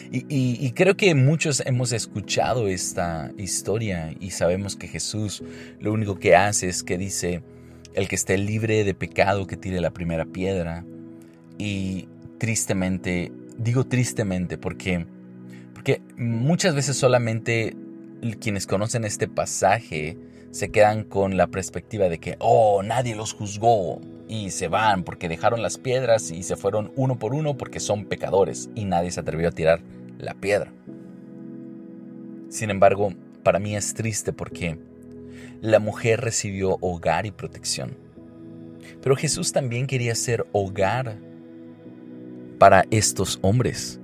Y, 0.09 0.71
creo 0.71 0.95
que 0.95 1.13
muchos 1.15 1.61
hemos 1.65 1.91
escuchado 1.91 2.69
esta 2.69 3.31
historia 3.37 4.15
y 4.19 4.31
sabemos 4.31 4.77
que 4.77 4.87
Jesús 4.87 5.43
lo 5.79 5.91
único 5.91 6.17
que 6.17 6.35
hace 6.35 6.69
es 6.69 6.81
que 6.81 6.97
dice, 6.97 7.43
el 7.93 8.07
que 8.07 8.15
esté 8.15 8.37
libre 8.37 8.85
de 8.85 8.93
pecado 8.93 9.47
que 9.47 9.57
tire 9.57 9.81
la 9.81 9.91
primera 9.91 10.25
piedra. 10.25 10.85
Y 11.57 12.07
tristemente, 12.37 13.33
digo 13.57 13.85
tristemente 13.85 14.57
porque, 14.57 15.05
porque 15.81 15.99
muchas 16.15 16.75
veces 16.75 16.95
solamente 16.95 17.75
quienes 18.39 18.67
conocen 18.67 19.03
este 19.03 19.27
pasaje 19.27 20.15
se 20.51 20.69
quedan 20.69 21.03
con 21.03 21.37
la 21.37 21.47
perspectiva 21.47 22.07
de 22.07 22.19
que, 22.19 22.35
oh, 22.37 22.83
nadie 22.83 23.15
los 23.15 23.33
juzgó 23.33 23.99
y 24.27 24.51
se 24.51 24.67
van 24.67 25.03
porque 25.03 25.27
dejaron 25.27 25.63
las 25.63 25.79
piedras 25.79 26.29
y 26.29 26.43
se 26.43 26.55
fueron 26.55 26.91
uno 26.95 27.17
por 27.17 27.33
uno 27.33 27.57
porque 27.57 27.79
son 27.79 28.05
pecadores 28.05 28.69
y 28.75 28.85
nadie 28.85 29.09
se 29.09 29.21
atrevió 29.21 29.47
a 29.47 29.53
tirar 29.53 29.81
la 30.19 30.35
piedra. 30.35 30.71
Sin 32.49 32.69
embargo, 32.69 33.15
para 33.41 33.57
mí 33.57 33.75
es 33.75 33.95
triste 33.95 34.33
porque 34.33 34.77
la 35.61 35.79
mujer 35.79 36.21
recibió 36.21 36.77
hogar 36.81 37.25
y 37.25 37.31
protección. 37.31 37.97
Pero 39.01 39.15
Jesús 39.15 39.51
también 39.51 39.87
quería 39.87 40.13
ser 40.13 40.45
hogar 40.51 41.17
para 42.59 42.85
estos 42.91 43.39
hombres. 43.41 43.99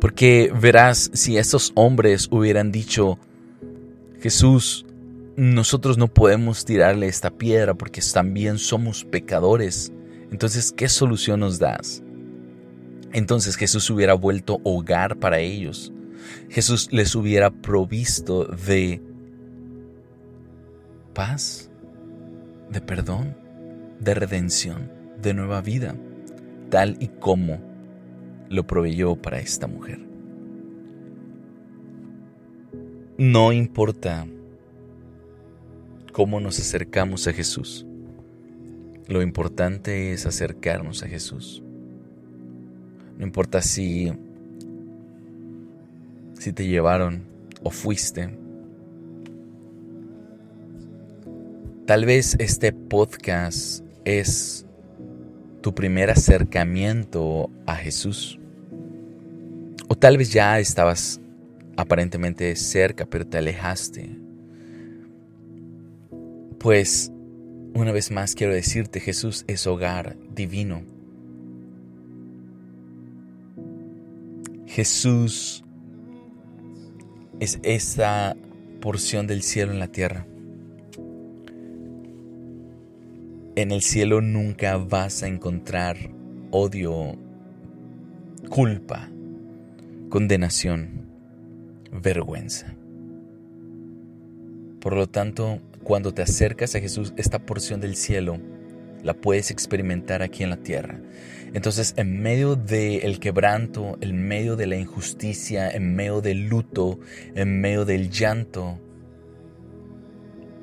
Porque 0.00 0.52
verás, 0.54 1.10
si 1.14 1.38
estos 1.38 1.72
hombres 1.74 2.28
hubieran 2.30 2.70
dicho, 2.70 3.18
Jesús, 4.20 4.86
nosotros 5.36 5.98
no 5.98 6.08
podemos 6.08 6.64
tirarle 6.64 7.08
esta 7.08 7.30
piedra 7.30 7.74
porque 7.74 8.00
también 8.12 8.58
somos 8.58 9.04
pecadores. 9.04 9.92
Entonces, 10.30 10.72
¿qué 10.72 10.88
solución 10.88 11.40
nos 11.40 11.58
das? 11.58 12.02
Entonces 13.12 13.56
Jesús 13.56 13.88
hubiera 13.90 14.14
vuelto 14.14 14.60
hogar 14.64 15.16
para 15.16 15.38
ellos. 15.38 15.92
Jesús 16.50 16.88
les 16.92 17.14
hubiera 17.14 17.50
provisto 17.50 18.44
de 18.44 19.00
paz, 21.14 21.70
de 22.70 22.80
perdón, 22.80 23.36
de 24.00 24.14
redención, 24.14 24.90
de 25.22 25.32
nueva 25.34 25.62
vida, 25.62 25.96
tal 26.68 26.96
y 27.00 27.08
como 27.08 27.58
lo 28.48 28.66
proveyó 28.66 29.16
para 29.16 29.38
esta 29.38 29.66
mujer. 29.66 30.06
no 33.18 33.52
importa 33.52 34.26
cómo 36.12 36.38
nos 36.38 36.58
acercamos 36.58 37.26
a 37.26 37.32
Jesús, 37.32 37.86
lo 39.08 39.22
importante 39.22 40.12
es 40.12 40.26
acercarnos 40.26 41.02
a 41.02 41.08
Jesús. 41.08 41.62
No 43.16 43.24
importa 43.24 43.62
si 43.62 44.12
si 46.34 46.52
te 46.52 46.66
llevaron 46.66 47.24
o 47.62 47.70
fuiste. 47.70 48.36
Tal 51.86 52.04
vez 52.04 52.36
este 52.38 52.72
podcast 52.72 53.82
es 54.04 54.65
tu 55.60 55.74
primer 55.74 56.10
acercamiento 56.10 57.50
a 57.66 57.76
Jesús. 57.76 58.38
O 59.88 59.94
tal 59.94 60.18
vez 60.18 60.32
ya 60.32 60.58
estabas 60.58 61.20
aparentemente 61.76 62.54
cerca, 62.56 63.06
pero 63.06 63.26
te 63.26 63.38
alejaste. 63.38 64.18
Pues, 66.58 67.12
una 67.74 67.92
vez 67.92 68.10
más 68.10 68.34
quiero 68.34 68.54
decirte, 68.54 69.00
Jesús 69.00 69.44
es 69.46 69.66
hogar 69.66 70.16
divino. 70.34 70.82
Jesús 74.66 75.64
es 77.40 77.60
esa 77.62 78.36
porción 78.80 79.26
del 79.26 79.42
cielo 79.42 79.72
en 79.72 79.78
la 79.78 79.88
tierra. 79.88 80.26
En 83.56 83.70
el 83.70 83.80
cielo 83.80 84.20
nunca 84.20 84.76
vas 84.76 85.22
a 85.22 85.28
encontrar 85.28 85.96
odio, 86.50 87.16
culpa, 88.50 89.08
condenación, 90.10 91.06
vergüenza. 91.90 92.76
Por 94.78 94.94
lo 94.94 95.08
tanto, 95.08 95.62
cuando 95.82 96.12
te 96.12 96.20
acercas 96.20 96.74
a 96.74 96.80
Jesús, 96.80 97.14
esta 97.16 97.38
porción 97.38 97.80
del 97.80 97.96
cielo 97.96 98.38
la 99.02 99.14
puedes 99.14 99.50
experimentar 99.50 100.20
aquí 100.20 100.42
en 100.42 100.50
la 100.50 100.58
tierra. 100.58 101.00
Entonces, 101.54 101.94
en 101.96 102.20
medio 102.20 102.56
del 102.56 103.18
quebranto, 103.20 103.96
en 104.02 104.28
medio 104.28 104.56
de 104.56 104.66
la 104.66 104.76
injusticia, 104.76 105.70
en 105.70 105.96
medio 105.96 106.20
del 106.20 106.48
luto, 106.48 107.00
en 107.34 107.58
medio 107.62 107.86
del 107.86 108.10
llanto, 108.10 108.78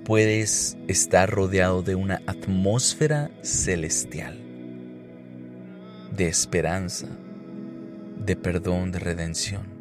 puedes 0.06 0.78
estar 0.88 1.30
rodeado 1.30 1.82
de 1.82 1.96
una 1.96 2.22
atmósfera 2.28 3.32
celestial, 3.42 4.38
de 6.16 6.28
esperanza, 6.28 7.08
de 8.18 8.36
perdón, 8.36 8.92
de 8.92 9.00
redención. 9.00 9.74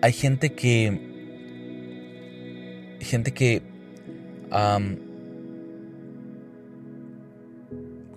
Hay 0.00 0.12
gente 0.12 0.52
que 0.52 1.12
gente 3.00 3.32
que 3.32 3.62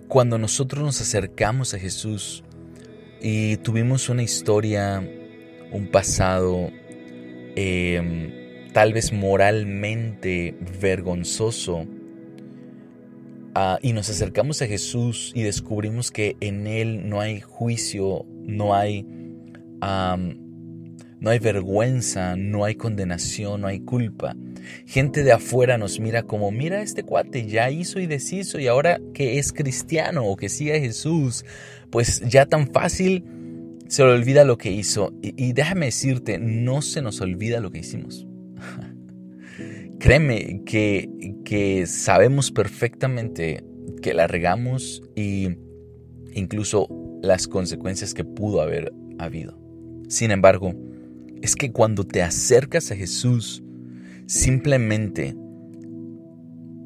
cuando 0.08 0.38
nosotros 0.38 0.82
nos 0.82 1.00
acercamos 1.00 1.74
a 1.74 1.78
Jesús 1.78 2.42
y 3.20 3.56
tuvimos 3.58 4.08
una 4.08 4.22
historia, 4.22 5.02
un 5.72 5.86
pasado, 5.88 6.70
em, 7.56 8.32
tal 8.72 8.92
vez 8.92 9.12
moralmente 9.12 10.54
vergonzoso, 10.80 11.86
ah, 13.54 13.78
y 13.82 13.92
nos 13.92 14.08
acercamos 14.10 14.62
a 14.62 14.66
Jesús 14.66 15.32
y 15.34 15.42
descubrimos 15.42 16.10
que 16.10 16.36
en 16.40 16.66
Él 16.66 17.08
no 17.08 17.20
hay 17.20 17.40
juicio, 17.40 18.24
no 18.44 18.74
hay 18.74 19.06
no 21.20 21.30
hay 21.30 21.38
vergüenza, 21.38 22.36
no 22.36 22.64
hay 22.64 22.74
condenación, 22.74 23.60
no 23.60 23.66
hay 23.66 23.80
culpa. 23.80 24.34
Gente 24.86 25.22
de 25.22 25.32
afuera 25.32 25.78
nos 25.78 26.00
mira 26.00 26.22
como, 26.22 26.50
mira 26.50 26.82
este 26.82 27.02
cuate, 27.02 27.46
ya 27.46 27.70
hizo 27.70 28.00
y 28.00 28.06
deshizo 28.06 28.58
y 28.58 28.66
ahora 28.66 29.00
que 29.14 29.38
es 29.38 29.52
cristiano 29.52 30.24
o 30.24 30.36
que 30.36 30.48
sigue 30.48 30.76
a 30.76 30.80
Jesús, 30.80 31.44
pues 31.90 32.20
ya 32.20 32.46
tan 32.46 32.72
fácil 32.72 33.24
se 33.88 34.04
le 34.04 34.12
olvida 34.12 34.44
lo 34.44 34.58
que 34.58 34.70
hizo. 34.70 35.12
Y, 35.22 35.52
déjame 35.52 35.86
decirte, 35.86 36.38
no 36.38 36.82
se 36.82 37.02
nos 37.02 37.20
olvida 37.20 37.60
lo 37.60 37.70
que 37.70 37.80
hicimos. 37.80 38.26
Créeme 39.98 40.62
que, 40.64 41.08
que 41.44 41.86
sabemos 41.86 42.52
perfectamente 42.52 43.64
que 44.00 44.14
la 44.14 44.26
regamos 44.26 45.02
y 45.16 45.48
incluso 46.34 46.88
las 47.22 47.48
consecuencias 47.48 48.14
que 48.14 48.24
pudo 48.24 48.60
haber 48.60 48.92
habido. 49.18 49.58
Sin 50.08 50.30
embargo, 50.30 50.74
es 51.42 51.56
que 51.56 51.72
cuando 51.72 52.04
te 52.04 52.22
acercas 52.22 52.90
a 52.90 52.96
Jesús, 52.96 53.62
simplemente 54.28 55.34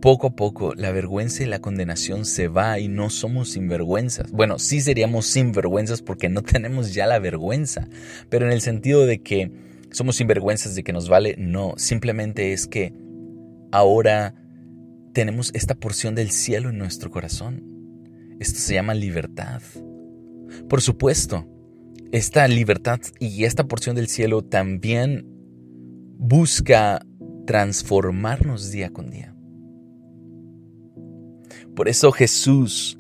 poco 0.01 0.29
a 0.29 0.37
poco 0.37 0.75
la 0.75 0.91
vergüenza 0.93 1.43
y 1.43 1.47
la 1.47 1.61
condenación 1.61 2.25
se 2.25 2.49
va 2.49 2.79
y 2.79 2.89
no 2.89 3.11
somos 3.11 3.51
sinvergüenzas. 3.51 4.33
Bueno, 4.33 4.59
sí 4.59 4.81
seríamos 4.81 5.27
sinvergüenzas 5.27 6.03
porque 6.03 6.29
no 6.29 6.43
tenemos 6.43 6.95
ya 6.95 7.07
la 7.07 7.19
vergüenza, 7.19 7.89
pero 8.31 8.47
en 8.47 8.53
el 8.53 8.61
sentido 8.61 9.07
de 9.07 9.23
que 9.23 9.53
somos 9.91 10.17
sinvergüenzas 10.17 10.75
de 10.75 10.83
que 10.83 10.93
nos 10.93 11.09
vale, 11.09 11.35
no, 11.37 11.75
simplemente 11.77 12.53
es 12.53 12.67
que 12.67 12.95
ahora 13.71 14.35
tenemos 15.13 15.51
esta 15.55 15.75
porción 15.75 16.15
del 16.15 16.31
cielo 16.31 16.71
en 16.71 16.79
nuestro 16.79 17.11
corazón. 17.11 17.65
Esto 18.41 18.59
se 18.59 18.75
llama 18.75 18.95
libertad. 18.95 19.63
Por 20.69 20.81
supuesto, 20.81 21.47
esta 22.13 22.47
libertad 22.49 23.01
y 23.19 23.45
esta 23.45 23.65
porción 23.65 23.95
del 23.95 24.09
cielo 24.09 24.43
también 24.43 25.27
busca 26.19 27.05
transformarnos 27.47 28.71
día 28.71 28.91
con 28.91 29.11
día. 29.11 29.35
Por 31.75 31.89
eso 31.89 32.13
Jesús 32.13 32.99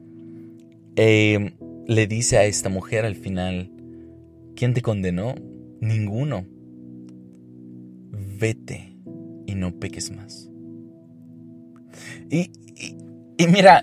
eh, 0.96 1.54
le 1.86 2.06
dice 2.06 2.38
a 2.38 2.44
esta 2.44 2.68
mujer 2.68 3.04
al 3.04 3.16
final, 3.16 3.70
¿quién 4.56 4.74
te 4.74 4.82
condenó? 4.82 5.34
Ninguno. 5.80 6.46
Vete 8.38 8.96
y 9.46 9.54
no 9.54 9.78
peques 9.78 10.10
más. 10.10 10.48
y 12.30 13.46
mira, 13.46 13.82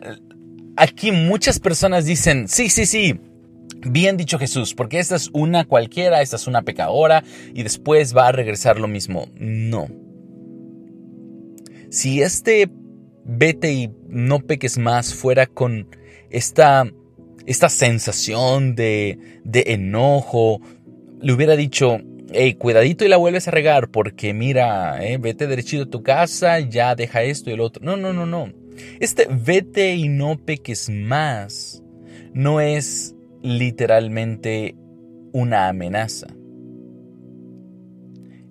aquí 0.76 1.12
muchas 1.12 1.60
personas 1.60 2.06
dicen, 2.06 2.48
sí, 2.48 2.70
sí, 2.70 2.86
sí, 2.86 3.20
Bien 3.86 4.18
dicho 4.18 4.38
Jesús, 4.38 4.74
porque 4.74 5.00
esta 5.00 5.16
es 5.16 5.30
una 5.32 5.64
cualquiera, 5.64 6.22
esta 6.22 6.36
es 6.36 6.48
una 6.48 6.64
pecadora 6.64 7.24
y 7.54 7.64
después 7.64 8.16
va 8.16 8.28
a 8.28 8.32
regresar 8.32 8.80
lo 8.80 8.88
mismo. 8.88 9.30
No. 9.36 9.88
Si 11.90 12.22
este 12.22 12.70
vete 13.26 13.74
y 13.74 13.92
no 14.08 14.40
peques 14.40 14.78
más 14.78 15.14
fuera 15.14 15.48
con 15.48 15.88
esta, 16.30 16.92
esta 17.46 17.70
sensación 17.70 18.76
de, 18.76 19.40
de 19.44 19.64
enojo, 19.68 20.62
le 21.22 21.34
hubiera 21.34 21.56
dicho, 21.56 22.00
hey, 22.32 22.54
cuidadito 22.56 23.06
y 23.06 23.08
la 23.08 23.18
vuelves 23.18 23.48
a 23.48 23.52
regar 23.52 23.90
porque 23.90 24.34
mira, 24.34 25.04
eh, 25.06 25.18
vete 25.18 25.48
derechito 25.48 25.84
a 25.84 25.90
tu 25.90 26.04
casa, 26.04 26.60
ya 26.60 26.96
deja 26.96 27.24
esto 27.24 27.50
y 27.50 27.54
el 27.54 27.62
otro. 27.62 27.84
No, 27.84 27.98
no, 27.98 28.14
no, 28.14 28.26
no. 28.26 28.52
Este 29.00 29.28
vete 29.30 29.96
y 29.96 30.08
no 30.08 30.38
peques 30.38 30.90
más 30.90 31.84
no 32.34 32.62
es 32.62 33.16
literalmente 33.42 34.76
una 35.34 35.68
amenaza. 35.68 36.28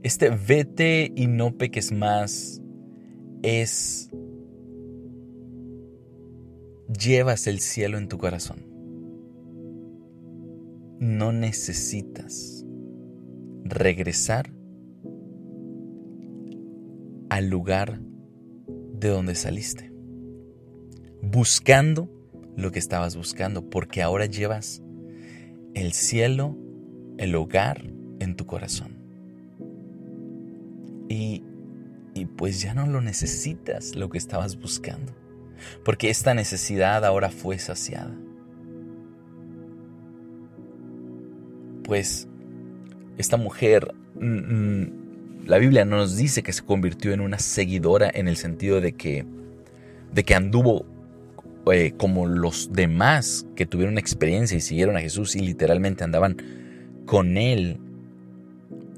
Este 0.02 0.30
vete 0.30 1.12
y 1.14 1.26
no 1.26 1.56
peques 1.56 1.92
más 1.92 2.62
es 3.42 4.10
llevas 6.88 7.46
el 7.46 7.60
cielo 7.60 7.98
en 7.98 8.08
tu 8.08 8.18
corazón. 8.18 8.64
No 10.98 11.32
necesitas 11.32 12.64
regresar 13.64 14.52
al 17.28 17.48
lugar 17.48 18.00
de 18.94 19.08
donde 19.08 19.34
saliste, 19.34 19.92
buscando 21.22 22.10
lo 22.56 22.72
que 22.72 22.80
estabas 22.80 23.16
buscando, 23.16 23.70
porque 23.70 24.02
ahora 24.02 24.26
llevas 24.26 24.82
el 25.74 25.92
cielo, 25.92 26.56
el 27.18 27.34
hogar 27.36 27.92
en 28.18 28.34
tu 28.34 28.46
corazón. 28.46 28.98
Y, 31.08 31.44
y 32.18 32.26
pues 32.26 32.60
ya 32.60 32.74
no 32.74 32.86
lo 32.86 33.00
necesitas 33.00 33.94
lo 33.94 34.08
que 34.08 34.18
estabas 34.18 34.58
buscando, 34.58 35.12
porque 35.84 36.10
esta 36.10 36.34
necesidad 36.34 37.04
ahora 37.04 37.30
fue 37.30 37.58
saciada. 37.58 38.14
Pues 41.84 42.28
esta 43.16 43.36
mujer, 43.36 43.94
mm, 44.20 44.26
mm, 44.26 45.46
la 45.46 45.58
Biblia 45.58 45.84
no 45.84 45.96
nos 45.96 46.16
dice 46.16 46.42
que 46.42 46.52
se 46.52 46.62
convirtió 46.62 47.12
en 47.12 47.20
una 47.20 47.38
seguidora 47.38 48.10
en 48.12 48.28
el 48.28 48.36
sentido 48.36 48.80
de 48.80 48.92
que, 48.92 49.24
de 50.12 50.24
que 50.24 50.34
anduvo 50.34 50.84
eh, 51.72 51.92
como 51.96 52.26
los 52.26 52.72
demás 52.72 53.46
que 53.54 53.66
tuvieron 53.66 53.98
experiencia 53.98 54.56
y 54.56 54.60
siguieron 54.60 54.96
a 54.96 55.00
Jesús 55.00 55.36
y 55.36 55.40
literalmente 55.40 56.04
andaban 56.04 56.36
con 57.06 57.36
Él, 57.36 57.78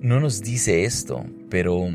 no 0.01 0.19
nos 0.21 0.41
dice 0.41 0.85
esto, 0.85 1.25
pero, 1.49 1.89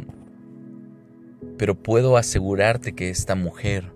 pero 1.57 1.75
puedo 1.75 2.17
asegurarte 2.17 2.93
que 2.93 3.09
esta 3.09 3.35
mujer 3.35 3.91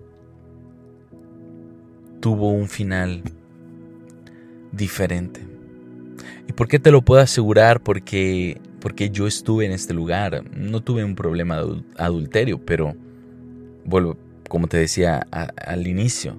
tuvo 2.20 2.50
un 2.50 2.68
final 2.68 3.22
diferente. 4.72 5.40
¿Y 6.48 6.52
por 6.52 6.68
qué 6.68 6.78
te 6.78 6.90
lo 6.90 7.02
puedo 7.02 7.20
asegurar? 7.22 7.82
Porque, 7.82 8.60
porque 8.80 9.10
yo 9.10 9.26
estuve 9.26 9.66
en 9.66 9.72
este 9.72 9.94
lugar. 9.94 10.44
No 10.56 10.82
tuve 10.82 11.04
un 11.04 11.14
problema 11.14 11.62
de 11.62 11.82
adulterio, 11.96 12.64
pero 12.64 12.94
vuelvo, 13.84 14.16
como 14.48 14.66
te 14.66 14.76
decía 14.76 15.18
al 15.30 15.86
inicio, 15.86 16.36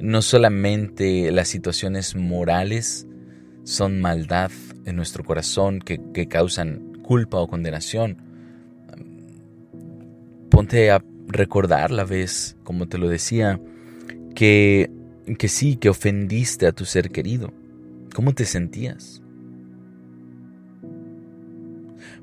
no 0.00 0.20
solamente 0.22 1.30
las 1.30 1.48
situaciones 1.48 2.16
morales 2.16 3.06
son 3.64 4.00
maldad 4.00 4.50
en 4.84 4.96
nuestro 4.96 5.24
corazón 5.24 5.78
que, 5.78 6.28
causan 6.28 6.98
culpa 7.02 7.38
o 7.38 7.48
condenación. 7.48 8.31
Ponte 10.52 10.90
a 10.90 11.02
recordar 11.28 11.90
la 11.90 12.04
vez, 12.04 12.58
como 12.62 12.86
te 12.86 12.98
lo 12.98 13.08
decía, 13.08 13.58
que, 14.34 14.90
que 15.38 15.48
sí, 15.48 15.76
que 15.76 15.88
ofendiste 15.88 16.66
a 16.66 16.72
tu 16.72 16.84
ser 16.84 17.10
querido. 17.10 17.54
¿Cómo 18.14 18.34
te 18.34 18.44
sentías? 18.44 19.22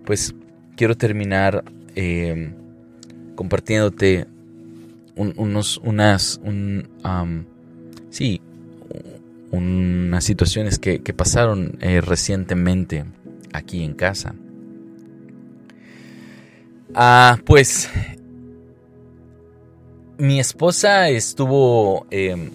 Pues 0.06 0.36
quiero 0.76 0.96
terminar 0.96 1.64
eh, 1.96 2.54
compartiéndote 3.34 4.28
unos, 5.16 5.80
unas, 5.84 6.40
un, 6.44 6.88
Sí, 8.12 8.42
unas 9.50 10.24
situaciones 10.24 10.78
que, 10.78 11.00
pasaron 11.16 11.80
eh, 11.82 12.00
recientemente 12.00 13.06
aquí 13.54 13.84
en 13.84 13.96
casa. 13.96 14.36
Ah, 16.94 17.40
pues 17.44 17.90
mi 20.20 20.38
esposa 20.40 21.10
estuvo 21.10 22.06
em, 22.12 22.52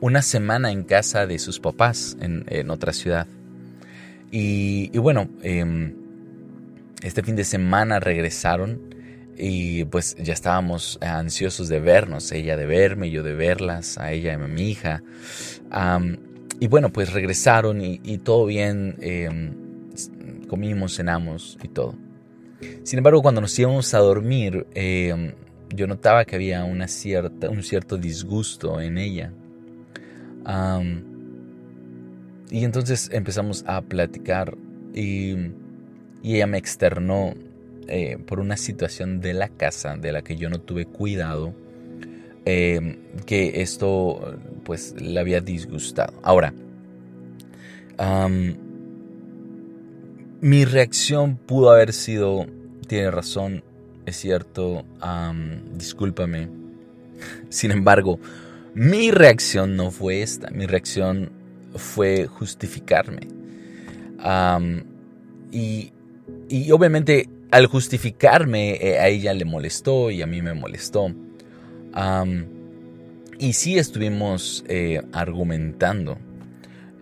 una 0.00 0.22
semana 0.22 0.72
en 0.72 0.82
casa 0.82 1.26
de 1.26 1.38
sus 1.38 1.60
papás 1.60 2.16
en, 2.20 2.70
otra 2.70 2.94
ciudad. 2.94 3.26
Y, 4.32 4.96
bueno, 4.98 5.28
em, 5.42 5.94
este 7.02 7.22
fin 7.22 7.36
de 7.36 7.44
semana 7.44 8.00
regresaron 8.00 8.80
y 9.36 9.84
pues 9.84 10.16
ya 10.16 10.32
estábamos 10.32 10.98
ansiosos 11.02 11.68
de 11.68 11.80
vernos, 11.80 12.32
ella 12.32 12.56
de 12.56 12.66
verme, 12.66 13.10
yo 13.10 13.22
de 13.22 13.34
verlas, 13.34 13.98
a 13.98 14.12
ella 14.12 14.32
y 14.32 14.34
a 14.34 14.38
mi 14.38 14.70
hija. 14.70 15.02
y 16.60 16.66
bueno, 16.66 16.90
pues 16.90 17.12
regresaron 17.12 17.82
y, 17.82 18.18
todo 18.18 18.46
bien, 18.46 18.96
em, 19.02 19.52
comimos, 20.48 20.96
cenamos 20.96 21.58
y 21.62 21.68
todo. 21.68 21.94
Sin 22.84 22.98
embargo, 22.98 23.20
cuando 23.20 23.42
nos 23.42 23.58
íbamos 23.58 23.92
a 23.92 23.98
dormir, 23.98 24.66
yo 25.74 25.86
notaba 25.86 26.24
que 26.24 26.36
había 26.36 26.64
una 26.64 26.88
cierta, 26.88 27.48
un 27.48 27.62
cierto 27.62 27.96
disgusto 27.96 28.80
en 28.80 28.98
ella. 28.98 29.32
y 32.50 32.64
entonces 32.64 33.08
empezamos 33.12 33.64
a 33.66 33.80
platicar 33.82 34.56
y, 34.92 35.32
y 36.22 36.34
ella 36.34 36.46
me 36.46 36.58
externó 36.58 37.34
eh, 37.92 38.18
por 38.24 38.38
una 38.38 38.56
situación 38.56 39.20
de 39.20 39.34
la 39.34 39.48
casa 39.48 39.96
de 39.96 40.12
la 40.12 40.22
que 40.22 40.36
yo 40.36 40.48
no 40.48 40.60
tuve 40.60 40.86
cuidado, 40.86 41.52
em, 42.44 42.98
que 43.26 43.62
esto 43.62 44.38
pues 44.64 44.94
le 45.00 45.18
había 45.18 45.40
disgustado. 45.40 46.12
Ahora, 46.22 46.54
mi 50.40 50.64
reacción 50.64 51.36
pudo 51.36 51.70
haber 51.70 51.92
sido, 51.92 52.46
tiene 52.86 53.10
razón, 53.10 53.64
es 54.10 54.16
cierto, 54.16 54.84
discúlpame. 55.74 56.48
Sin 57.48 57.70
embargo, 57.70 58.18
mi 58.74 59.10
reacción 59.10 59.76
no 59.76 59.90
fue 59.90 60.22
esta, 60.22 60.50
mi 60.50 60.66
reacción 60.66 61.30
fue 61.74 62.26
justificarme. 62.26 63.28
y, 65.52 65.92
y 66.48 66.70
obviamente 66.72 67.28
al 67.50 67.66
justificarme, 67.66 68.74
eh, 68.80 68.98
a 68.98 69.08
ella 69.08 69.34
le 69.34 69.44
molestó 69.44 70.10
y 70.10 70.22
a 70.22 70.26
mí 70.26 70.42
me 70.42 70.54
molestó. 70.54 71.12
y 73.38 73.52
sí 73.54 73.78
estuvimos 73.78 74.64
eh, 74.68 75.00
argumentando. 75.12 76.18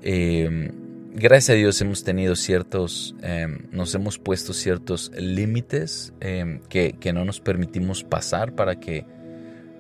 Em, 0.03 0.71
gracias 1.19 1.51
a 1.51 1.59
Dios 1.59 1.81
hemos 1.81 2.05
tenido 2.05 2.37
ciertos, 2.37 3.15
em, 3.23 3.67
nos 3.73 3.95
hemos 3.95 4.19
puesto 4.19 4.53
ciertos 4.53 5.11
límites 5.17 6.13
em, 6.21 6.61
que, 6.69 7.13
no 7.13 7.25
nos 7.25 7.41
permitimos 7.41 8.05
pasar 8.05 8.55
para 8.55 8.81
que, 8.81 9.05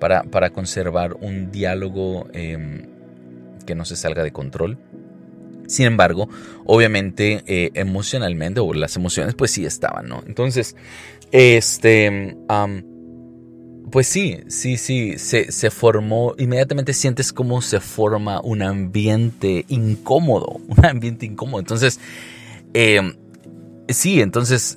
para, 0.00 0.22
para 0.24 0.50
conservar 0.50 1.14
un 1.14 1.50
diálogo 1.50 2.28
que 2.32 3.74
no 3.74 3.84
se 3.84 3.96
salga 3.96 4.22
de 4.22 4.32
control. 4.32 4.78
Sin 5.66 5.84
embargo, 5.84 6.30
obviamente 6.64 7.42
eh, 7.46 7.70
emocionalmente, 7.74 8.60
o 8.60 8.72
las 8.72 8.96
emociones 8.96 9.34
pues 9.34 9.50
sí 9.50 9.66
estaban, 9.66 10.08
¿no? 10.08 10.22
Entonces, 10.26 10.74
este, 11.30 12.36
pues 13.90 14.06
sí, 14.06 14.40
sí, 14.48 14.76
sí, 14.76 15.18
se, 15.18 15.70
formó, 15.70 16.34
inmediatamente 16.38 16.92
sientes 16.92 17.32
cómo 17.32 17.62
se 17.62 17.80
forma 17.80 18.40
un 18.40 18.62
ambiente 18.62 19.64
incómodo, 19.68 20.60
un 20.68 20.84
ambiente 20.84 21.26
incómodo. 21.26 21.60
Entonces, 21.60 22.00
em, 22.74 23.14
sí, 23.88 24.20
entonces 24.20 24.76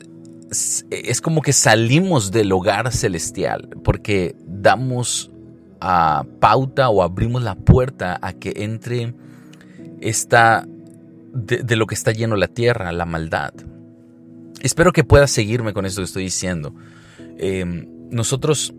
es 0.91 1.21
como 1.21 1.41
que 1.41 1.54
salimos 1.54 2.32
del 2.32 2.52
hogar 2.52 2.91
celestial 2.91 3.69
porque 3.84 4.36
damos 4.45 5.32
a 5.80 6.26
pauta 6.39 6.89
o 6.89 7.02
abrimos 7.02 7.41
la 7.41 7.56
puerta 7.56 8.19
a 8.21 8.34
que 8.34 8.54
entre 8.58 9.13
esta 10.02 10.67
de, 11.34 11.76
lo 11.76 11.88
que 11.88 11.95
está 11.95 12.12
lleno 12.12 12.36
la 12.36 12.47
tierra, 12.47 12.91
la 12.91 13.06
maldad. 13.06 13.54
Espero 14.62 14.91
que 14.91 15.04
puedas 15.04 15.32
seguirme 15.32 15.74
con 15.74 15.86
esto 15.86 16.02
que 16.02 16.06
estoy 16.06 16.24
diciendo. 16.26 16.76
Em, 17.38 17.88
nosotros 18.12 18.74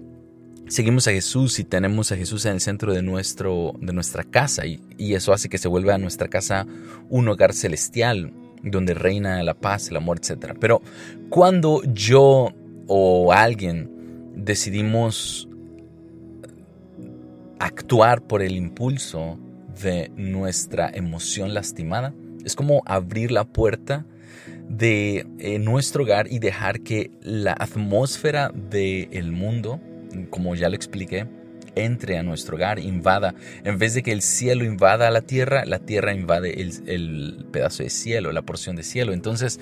seguimos 0.68 1.06
a 1.08 1.12
Jesús 1.12 1.58
y 1.58 1.64
tenemos 1.64 2.12
a 2.12 2.16
Jesús 2.16 2.46
en 2.46 2.52
el 2.52 2.60
centro 2.60 2.92
de, 2.92 3.02
nuestro, 3.02 3.74
de 3.80 3.92
nuestra 3.92 4.24
casa 4.24 4.66
y, 4.66 4.80
eso 4.98 5.32
hace 5.32 5.48
que 5.48 5.58
se 5.58 5.68
vuelva 5.68 5.94
a 5.94 5.98
nuestra 5.98 6.28
casa 6.28 6.66
un 7.10 7.28
hogar 7.28 7.52
celestial 7.52 8.32
donde 8.62 8.94
reina 8.94 9.42
la 9.42 9.54
paz, 9.54 9.88
el 9.88 9.96
amor, 9.96 10.18
etc. 10.18 10.54
Pero 10.58 10.80
cuando 11.28 11.82
yo 11.84 12.52
o 12.86 13.32
alguien 13.32 13.90
decidimos 14.34 15.48
actuar 17.58 18.22
por 18.22 18.42
el 18.42 18.56
impulso 18.56 19.38
de 19.82 20.10
nuestra 20.16 20.90
emoción 20.90 21.54
lastimada, 21.54 22.14
es 22.44 22.56
como 22.56 22.82
abrir 22.86 23.30
la 23.30 23.44
puerta 23.44 24.06
de 24.68 25.26
eh, 25.38 25.58
nuestro 25.58 26.04
hogar 26.04 26.30
y 26.30 26.38
dejar 26.38 26.80
que 26.80 27.10
la 27.20 27.52
atmósfera 27.52 28.50
del 28.50 29.32
mundo, 29.32 29.80
como 30.30 30.54
ya 30.54 30.68
lo 30.68 30.76
expliqué, 30.76 31.26
entre 31.74 32.18
a 32.18 32.22
nuestro 32.22 32.56
hogar, 32.56 32.78
invada. 32.78 33.34
En 33.64 33.78
vez 33.78 33.94
de 33.94 34.02
que 34.02 34.12
el 34.12 34.22
cielo 34.22 34.64
invada 34.64 35.08
a 35.08 35.10
la 35.10 35.22
tierra, 35.22 35.64
la 35.64 35.78
tierra 35.78 36.14
invade 36.14 36.60
el, 36.60 37.46
pedazo 37.50 37.82
de 37.82 37.90
cielo, 37.90 38.32
la 38.32 38.42
porción 38.42 38.76
de 38.76 38.82
cielo. 38.82 39.12
Entonces, 39.12 39.60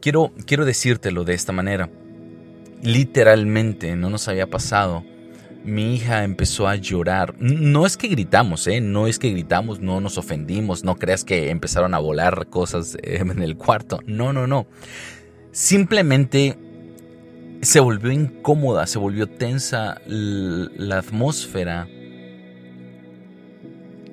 quiero, 0.00 0.32
quiero 0.46 0.64
decírtelo 0.64 1.24
de 1.24 1.34
esta 1.34 1.52
manera. 1.52 1.90
Literalmente 2.82 3.96
no 3.96 4.08
nos 4.08 4.28
había 4.28 4.46
pasado 4.46 5.04
mi 5.64 5.94
hija 5.94 6.24
empezó 6.24 6.68
a 6.68 6.76
llorar. 6.76 7.34
No 7.38 7.86
es 7.86 7.96
que 7.96 8.08
gritamos, 8.08 8.66
¿eh? 8.66 8.80
No 8.80 9.06
es 9.06 9.18
que 9.18 9.30
gritamos, 9.30 9.80
no 9.80 10.00
nos 10.00 10.18
ofendimos, 10.18 10.84
no 10.84 10.96
creas 10.96 11.24
que 11.24 11.50
empezaron 11.50 11.94
a 11.94 11.98
volar 11.98 12.46
cosas 12.48 12.96
eh, 13.02 13.18
en 13.20 13.42
el 13.42 13.56
cuarto. 13.56 14.00
No, 14.06 14.32
no, 14.32 14.46
no. 14.46 14.66
Simplemente 15.52 16.56
se 17.62 17.80
volvió 17.80 18.12
incómoda, 18.12 18.86
se 18.86 18.98
volvió 18.98 19.26
tensa 19.26 20.00
la 20.06 20.98
atmósfera. 20.98 21.88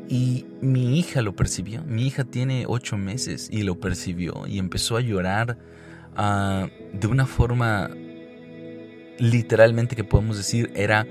Y 0.07 0.45
mi 0.61 0.99
hija 0.99 1.21
lo 1.21 1.35
percibió. 1.35 1.83
Mi 1.83 2.05
hija 2.05 2.23
tiene 2.23 2.65
ocho 2.67 2.97
meses 2.97 3.49
y 3.51 3.63
lo 3.63 3.79
percibió 3.79 4.45
y 4.47 4.59
empezó 4.59 4.97
a 4.97 5.01
llorar 5.01 5.57
ah, 6.15 6.67
de 6.93 7.07
una 7.07 7.25
forma 7.25 7.89
literalmente 9.17 9.95
que 9.95 10.03
podemos 10.03 10.37
decir 10.37 10.71
era 10.75 11.07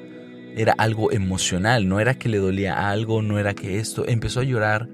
era 0.57 0.73
algo 0.79 1.11
emocional, 1.11 1.89
no 1.89 1.99
era 1.99 2.15
que 2.15 2.29
le 2.29 2.39
dolía 2.39 2.89
algo, 2.89 3.23
no 3.23 3.39
era 3.39 3.55
que 3.55 3.79
esto. 3.79 4.07
Empezó 4.07 4.41
a 4.41 4.45
llorar 4.45 4.89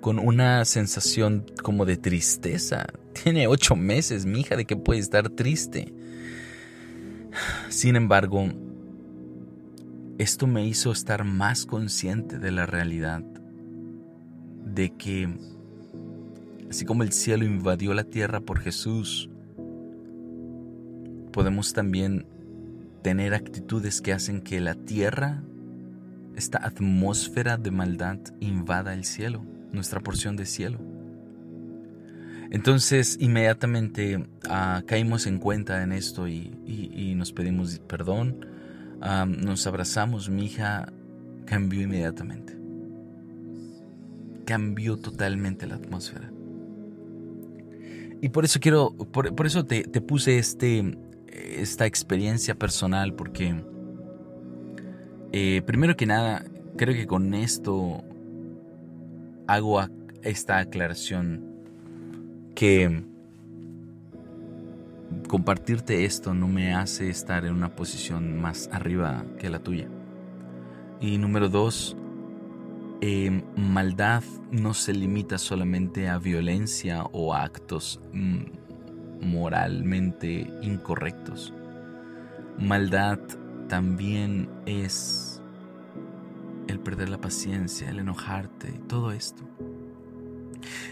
con 0.00 0.18
una 0.18 0.64
sensación 0.64 1.46
como 1.62 1.86
de 1.86 1.96
tristeza. 1.96 2.86
Tiene 3.22 3.46
ocho 3.46 3.76
meses, 3.76 4.26
mi 4.26 4.40
hija, 4.40 4.56
de 4.56 4.66
que 4.66 4.76
puede 4.76 5.00
estar 5.00 5.30
triste. 5.30 5.92
Sin 7.68 7.96
embargo, 7.96 8.48
esto 10.18 10.46
me 10.46 10.66
hizo 10.66 10.92
estar 10.92 11.24
más 11.24 11.66
consciente 11.66 12.38
de 12.38 12.50
la 12.50 12.66
realidad 12.66 13.22
de 14.64 14.90
que 14.90 15.28
así 16.70 16.84
como 16.84 17.02
el 17.02 17.12
cielo 17.12 17.44
invadió 17.44 17.94
la 17.94 18.04
tierra 18.04 18.40
por 18.40 18.60
Jesús, 18.60 19.30
podemos 21.32 21.72
también 21.72 22.26
tener 23.02 23.34
actitudes 23.34 24.00
que 24.00 24.12
hacen 24.12 24.40
que 24.40 24.60
la 24.60 24.74
tierra, 24.74 25.42
esta 26.36 26.58
atmósfera 26.64 27.56
de 27.56 27.70
maldad, 27.70 28.18
invada 28.40 28.94
el 28.94 29.04
cielo, 29.04 29.42
nuestra 29.72 30.00
porción 30.00 30.36
de 30.36 30.46
cielo. 30.46 30.78
Entonces 32.50 33.16
inmediatamente 33.20 34.26
ah, 34.48 34.82
caímos 34.86 35.26
en 35.26 35.38
cuenta 35.38 35.82
en 35.82 35.92
esto 35.92 36.26
y, 36.26 37.14
nos 37.16 37.32
pedimos 37.32 37.78
perdón, 37.80 38.46
ah, 39.00 39.24
nos 39.26 39.66
abrazamos, 39.66 40.28
mi 40.28 40.46
hija 40.46 40.92
cambió 41.44 41.82
inmediatamente. 41.82 42.56
Cambió 44.44 44.96
totalmente 44.96 45.66
la 45.66 45.76
atmósfera. 45.76 46.32
Y 48.22 48.28
por 48.30 48.44
eso 48.44 48.60
quiero, 48.60 48.92
por, 48.92 49.46
eso 49.46 49.64
te, 49.64 49.82
te, 49.82 50.00
puse 50.00 50.38
este, 50.38 50.98
esta 51.28 51.86
experiencia 51.86 52.54
personal, 52.54 53.14
porque 53.14 53.64
eh, 55.32 55.62
primero 55.64 55.96
que 55.96 56.04
nada, 56.06 56.44
creo 56.76 56.94
que 56.94 57.06
con 57.06 57.32
esto 57.32 58.04
hago 59.46 59.80
esta 60.22 60.58
aclaración 60.58 61.49
que 62.54 63.04
compartirte 65.28 66.04
esto 66.04 66.34
no 66.34 66.48
me 66.48 66.74
hace 66.74 67.08
estar 67.08 67.44
en 67.44 67.54
una 67.54 67.74
posición 67.74 68.40
más 68.40 68.68
arriba 68.72 69.24
que 69.38 69.50
la 69.50 69.60
tuya. 69.60 69.88
Y 71.00 71.18
número 71.18 71.48
dos, 71.48 71.96
em, 73.00 73.42
maldad 73.56 74.22
no 74.50 74.74
se 74.74 74.92
limita 74.92 75.38
solamente 75.38 76.08
a 76.08 76.18
violencia 76.18 77.04
o 77.12 77.32
a 77.32 77.44
actos 77.44 78.00
mm, 78.12 78.42
moralmente 79.22 80.50
incorrectos. 80.62 81.54
Maldad 82.58 83.18
también 83.68 84.50
es 84.66 85.42
el 86.66 86.80
perder 86.80 87.08
la 87.08 87.18
paciencia, 87.18 87.88
el 87.88 88.00
enojarte, 88.00 88.72
todo 88.88 89.12
esto. 89.12 89.42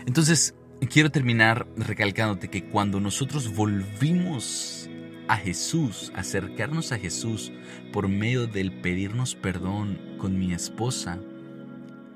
Entonces, 0.07 0.55
quiero 0.87 1.11
terminar 1.11 1.67
recalcándote 1.77 2.49
que 2.49 2.65
cuando 2.65 3.01
nosotros 3.01 3.55
volvimos 3.55 4.89
a 5.27 5.37
Jesús, 5.37 6.13
acercarnos 6.15 6.93
a 6.93 6.99
Jesús 6.99 7.53
por 7.93 8.09
medio 8.09 8.47
del 8.47 8.73
pedirnos 8.73 9.35
perdón 9.35 9.99
con 10.19 10.39
mi 10.39 10.55
esposa 10.55 11.19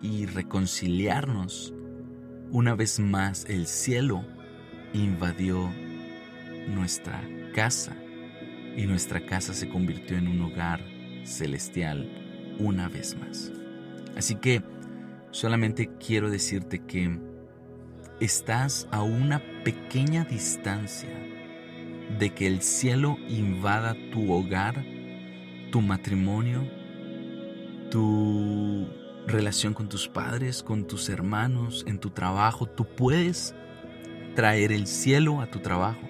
y 0.01 0.27
reconciliarnos, 0.27 1.75
una 2.51 2.75
vez 2.75 3.01
más 3.01 3.45
el 3.49 3.67
cielo 3.67 4.25
invadió 4.93 5.71
nuestra 6.69 7.23
casa 7.55 7.97
y 8.77 8.87
nuestra 8.87 9.25
casa 9.27 9.53
se 9.55 9.69
convirtió 9.69 10.17
en 10.17 10.29
un 10.29 10.41
hogar 10.43 10.81
celestial 11.25 12.09
una 12.59 12.89
vez 12.89 13.17
más. 13.17 13.51
Así 14.17 14.37
que 14.37 14.63
solamente 15.31 15.91
quiero 15.99 16.31
decirte 16.31 16.81
que 16.81 17.19
estás 18.25 18.87
a 18.93 19.03
una 19.03 19.43
pequeña 19.65 20.25
distancia 20.25 21.11
de 22.21 22.31
que 22.31 22.47
el 22.47 22.63
cielo 22.63 23.19
invada 23.29 23.97
tu 24.13 24.33
hogar, 24.33 24.85
tu 25.73 25.81
matrimonio, 25.81 26.63
tu 27.91 28.87
relación 29.27 29.75
con 29.75 29.89
tus 29.89 30.07
padres, 30.07 30.63
con 30.63 30.87
tus 30.87 31.09
hermanos, 31.09 31.85
en 31.89 31.99
tu 31.99 32.11
trabajo. 32.11 32.67
Tú 32.67 32.85
puedes 32.85 33.57
traer 34.37 34.71
el 34.71 34.87
cielo 34.87 35.41
a 35.41 35.47
tu 35.47 35.59
trabajo. 35.59 36.09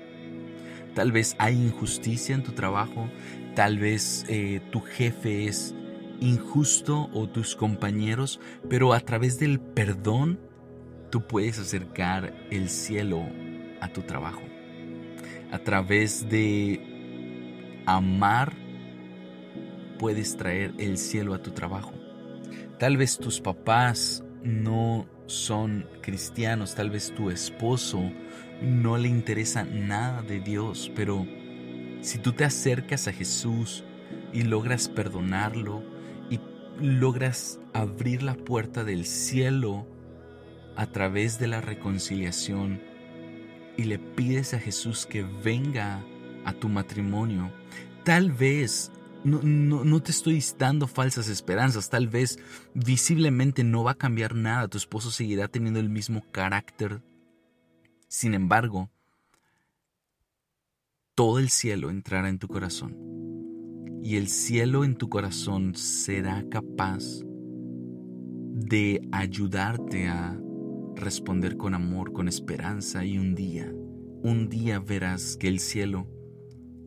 Tal 0.94 1.12
vez 1.12 1.34
hay 1.38 1.54
injusticia 1.54 2.34
en 2.34 2.42
tu 2.42 2.52
trabajo, 2.52 3.08
tal 3.54 3.78
vez 3.78 4.26
eh, 4.28 4.60
tu 4.70 4.82
jefe 4.82 5.46
es 5.46 5.74
injusto 6.20 7.08
o 7.14 7.26
tus 7.26 7.56
compañeros, 7.56 8.38
pero 8.68 8.92
a 8.92 9.00
través 9.00 9.38
del 9.38 9.60
perdón 9.60 10.51
tú 11.12 11.20
puedes 11.20 11.58
acercar 11.58 12.32
el 12.50 12.70
cielo 12.70 13.22
a 13.82 13.88
tu 13.88 14.00
trabajo. 14.00 14.40
A 15.52 15.58
través 15.58 16.26
de 16.30 17.82
amar 17.84 18.54
puedes 19.98 20.38
traer 20.38 20.72
el 20.78 20.96
cielo 20.96 21.34
a 21.34 21.42
tu 21.42 21.50
trabajo. 21.50 21.92
Tal 22.78 22.96
vez 22.96 23.18
tus 23.18 23.42
papás 23.42 24.24
no 24.42 25.06
son 25.26 25.86
cristianos, 26.00 26.74
tal 26.74 26.88
vez 26.88 27.12
tu 27.14 27.28
esposo 27.28 28.10
no 28.62 28.96
le 28.96 29.08
interesa 29.08 29.64
nada 29.64 30.22
de 30.22 30.40
Dios, 30.40 30.90
pero 30.96 31.26
si 32.00 32.20
tú 32.20 32.32
te 32.32 32.44
acercas 32.44 33.06
a 33.06 33.12
Jesús 33.12 33.84
y 34.32 34.44
logras 34.44 34.88
perdonarlo 34.88 35.82
y 36.30 36.40
logras 36.80 37.60
abrir 37.74 38.22
la 38.22 38.34
puerta 38.34 38.82
del 38.82 39.04
cielo 39.04 39.91
a 40.76 40.86
través 40.86 41.38
de 41.38 41.48
la 41.48 41.60
reconciliación 41.60 42.80
y 43.76 43.84
le 43.84 43.98
pides 43.98 44.54
a 44.54 44.58
Jesús 44.58 45.06
que 45.06 45.22
venga 45.22 46.04
a 46.44 46.52
tu 46.52 46.68
matrimonio, 46.68 47.52
tal 48.04 48.32
vez 48.32 48.90
no, 49.24 49.40
no, 49.42 50.02
te 50.02 50.10
estoy 50.10 50.42
dando 50.58 50.88
falsas 50.88 51.28
esperanzas. 51.28 51.88
Tal 51.88 52.08
vez 52.08 52.40
visiblemente 52.74 53.62
no 53.62 53.84
va 53.84 53.92
a 53.92 53.96
cambiar 53.96 54.34
nada. 54.34 54.66
Tu 54.66 54.78
esposo 54.78 55.12
seguirá 55.12 55.46
teniendo 55.46 55.78
el 55.78 55.88
mismo 55.88 56.24
carácter 56.32 57.00
sin 58.12 58.34
embargo, 58.34 58.90
todo 61.14 61.38
el 61.38 61.48
cielo 61.48 61.88
entrará 61.88 62.28
en 62.28 62.38
tu 62.38 62.46
corazón 62.46 62.94
y 64.02 64.16
el 64.16 64.28
cielo 64.28 64.84
en 64.84 64.96
tu 64.96 65.08
corazón 65.08 65.74
será 65.74 66.44
capaz 66.50 67.02
de 68.52 69.00
ayudarte 69.12 70.08
a 70.08 70.38
responder 70.96 71.56
con 71.56 71.74
amor, 71.74 72.12
con 72.12 72.28
esperanza 72.28 73.04
y 73.04 73.18
un 73.18 73.34
día, 73.34 73.72
un 74.22 74.48
día 74.48 74.78
verás 74.78 75.36
que 75.36 75.48
el 75.48 75.58
cielo 75.58 76.06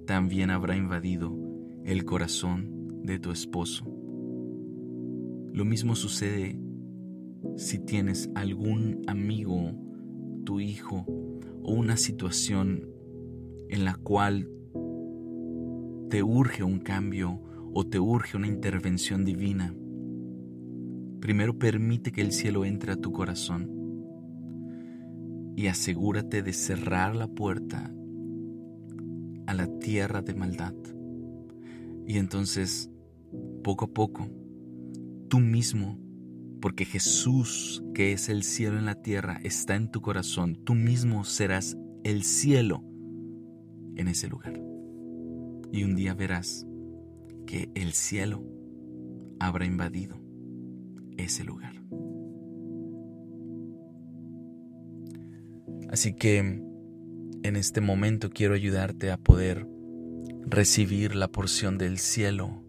también 0.06 0.50
habrá 0.50 0.76
invadido 0.76 1.36
el 1.84 2.06
corazón 2.06 3.02
de 3.04 3.20
tu 3.20 3.32
esposo. 3.32 3.86
Lo 5.54 5.66
mismo 5.66 5.96
sucede 5.96 6.60
si 7.58 7.80
tienes 7.80 8.30
algún 8.36 9.02
amigo 9.08 9.72
tu 10.46 10.60
hijo 10.60 11.06
o 11.64 11.74
una 11.74 11.98
situación 11.98 12.88
en 13.70 13.86
la 13.86 13.96
cual 13.96 14.50
te 16.10 16.24
urge 16.24 16.64
un 16.64 16.80
cambio 16.80 17.42
o 17.74 17.86
te 17.86 18.00
urge 18.00 18.38
una 18.38 18.48
intervención 18.48 19.26
divina, 19.26 19.76
primero 21.20 21.58
permite 21.58 22.12
que 22.12 22.22
el 22.22 22.32
cielo 22.32 22.64
entre 22.64 22.94
a 22.94 22.98
tu 22.98 23.12
corazón 23.12 23.75
y 25.56 25.68
asegúrate 25.68 26.44
de 26.44 26.54
cerrar 26.54 27.16
la 27.16 27.28
puerta 27.28 27.92
a 29.48 29.54
la 29.54 29.68
tierra 29.80 30.22
de 30.22 30.34
maldad. 30.34 30.74
Y 32.08 32.18
entonces, 32.18 32.90
poco 33.64 33.86
a 33.86 33.94
poco, 33.94 34.28
tú 35.30 35.40
mismo 35.40 36.00
porque 36.66 36.86
Jesús, 36.86 37.84
que 37.94 38.12
es 38.12 38.28
el 38.28 38.42
cielo 38.42 38.80
en 38.80 38.86
la 38.86 38.96
tierra, 38.96 39.40
está 39.44 39.76
en 39.76 39.92
tu 39.92 40.02
corazón. 40.02 40.56
Tú 40.66 40.74
mismo 40.74 41.24
serás 41.24 41.78
el 42.04 42.24
cielo 42.24 42.84
en 43.96 44.08
ese 44.08 44.28
lugar. 44.28 44.60
Y 45.72 45.84
un 45.84 45.96
día 45.96 46.16
verás 46.16 46.66
que 47.46 47.70
el 47.76 47.94
cielo 47.94 48.44
habrá 49.40 49.66
invadido 49.68 50.20
ese 51.18 51.44
lugar. 51.44 51.75
Así 55.92 56.14
que 56.14 56.38
en 56.38 57.56
este 57.56 57.82
momento 57.82 58.30
quiero 58.30 58.54
ayudarte 58.54 59.12
a 59.12 59.18
poder 59.18 59.68
recibir 60.48 61.16
la 61.16 61.28
porción 61.28 61.78
del 61.78 62.00
cielo 62.00 62.64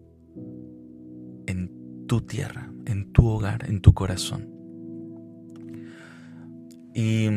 en 1.47 2.05
tu 2.07 2.21
tierra, 2.21 2.71
en 2.85 3.11
tu 3.11 3.27
hogar, 3.27 3.69
en 3.69 3.81
tu 3.81 3.93
corazón. 3.93 4.49
Y 6.93 7.27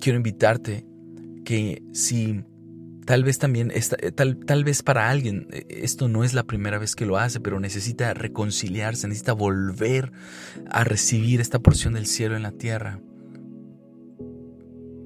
quiero 0.00 0.16
invitarte 0.16 0.86
que 1.44 1.82
si 1.92 2.44
tal 3.06 3.24
vez 3.24 3.38
también, 3.38 3.72
eh, 3.74 4.12
tal, 4.12 4.38
tal 4.44 4.64
vez 4.64 4.82
para 4.82 5.08
alguien, 5.08 5.48
eh, 5.50 5.64
esto 5.68 6.08
no 6.08 6.24
es 6.24 6.34
la 6.34 6.44
primera 6.44 6.78
vez 6.78 6.94
que 6.94 7.06
lo 7.06 7.16
hace, 7.16 7.40
pero 7.40 7.58
necesita 7.58 8.12
reconciliarse, 8.14 9.08
necesita 9.08 9.32
volver 9.32 10.12
a 10.70 10.84
recibir 10.84 11.40
esta 11.40 11.58
porción 11.58 11.94
del 11.94 12.06
cielo 12.06 12.36
en 12.36 12.42
la 12.42 12.52
tierra. 12.52 13.00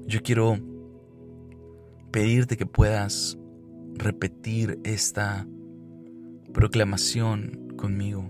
Yo 0.05 0.21
quiero 0.21 0.57
pedirte 2.11 2.57
que 2.57 2.65
puedas 2.65 3.37
repetir 3.95 4.79
esta 4.83 5.47
proclamación 6.53 7.73
conmigo. 7.77 8.29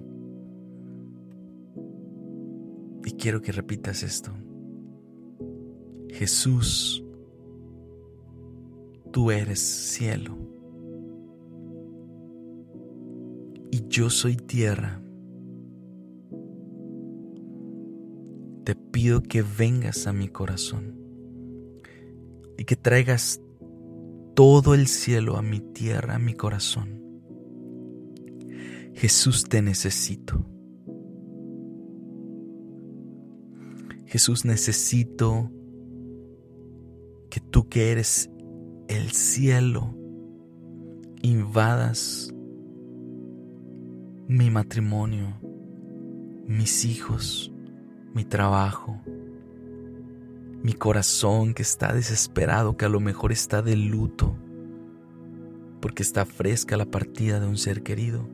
Y 3.06 3.12
quiero 3.14 3.42
que 3.42 3.52
repitas 3.52 4.04
esto. 4.04 4.32
Jesús, 6.10 7.04
tú 9.12 9.32
eres 9.32 9.60
cielo. 9.60 10.38
Y 13.72 13.88
yo 13.88 14.12
soy 14.12 14.36
tierra. 14.36 15.02
Te 18.64 18.76
pido 18.76 19.24
que 19.24 19.42
vengas 19.42 20.06
a 20.08 20.14
mi 20.14 20.30
corazón 20.30 21.03
y 22.58 22.66
que 22.66 22.76
traigas 22.76 23.42
todo 24.36 24.74
el 24.74 24.88
cielo 24.88 25.38
a 25.38 25.42
mi 25.42 25.60
tierra, 25.60 26.16
a 26.16 26.20
mi 26.20 26.34
corazón. 26.34 27.02
Jesús, 28.94 29.46
te 29.50 29.62
necesito. 29.62 30.46
Jesús, 34.06 34.46
necesito 34.46 35.52
que 37.30 37.39
tú 37.39 37.68
que 37.68 37.92
eres 37.92 38.30
el 38.88 39.12
cielo, 39.12 39.96
invadas 41.24 42.34
mi 44.28 44.52
matrimonio, 44.52 45.39
mis 46.46 46.86
hijos, 46.86 47.52
mi 48.13 48.24
trabajo, 48.26 49.02
mi 50.63 50.71
corazón 50.71 51.54
que 51.54 51.62
está 51.62 51.93
desesperado, 51.93 52.78
que 52.78 52.86
a 52.86 52.89
lo 52.89 53.02
mejor 53.02 53.34
está 53.34 53.62
de 53.62 53.76
luto, 53.76 54.34
porque 55.82 56.04
está 56.04 56.26
fresca 56.26 56.78
la 56.78 56.86
partida 56.86 57.41
de 57.41 57.47
un 57.47 57.58
ser 57.58 57.84
querido. 57.84 58.26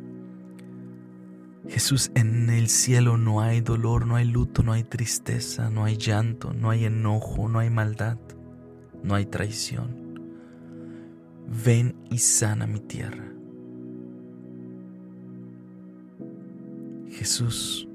Jesús, 1.68 2.12
en 2.14 2.52
el 2.52 2.70
cielo 2.70 3.18
no 3.18 3.42
hay 3.42 3.62
dolor, 3.62 4.06
no 4.06 4.16
hay 4.16 4.26
luto, 4.26 4.62
no 4.62 4.74
hay 4.74 4.84
tristeza, 4.84 5.72
no 5.72 5.86
hay 5.86 5.98
llanto, 5.98 6.54
no 6.54 6.70
hay 6.70 6.86
enojo, 6.86 7.50
no 7.50 7.58
hay 7.58 7.72
maldad, 7.72 8.20
no 9.04 9.16
hay 9.16 9.26
traición. 9.26 10.20
Ven 11.66 11.96
y 12.12 12.20
sana 12.20 12.68
mi 12.68 12.80
tierra. 12.80 13.26
Jesús, 17.10 17.88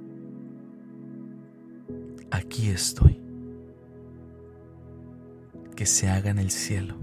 aquí 2.30 2.68
estoy 2.68 3.23
que 5.76 5.86
se 5.86 6.08
haga 6.08 6.30
en 6.30 6.38
el 6.38 6.50
cielo, 6.50 6.96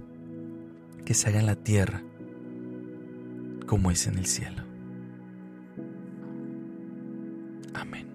que 1.06 1.14
se 1.14 1.30
haga 1.30 1.40
en 1.40 1.46
la 1.46 1.56
tierra, 1.56 2.02
como 3.66 3.92
es 3.92 4.08
en 4.08 4.18
el 4.18 4.26
cielo. 4.26 4.64
Amén. 7.74 8.11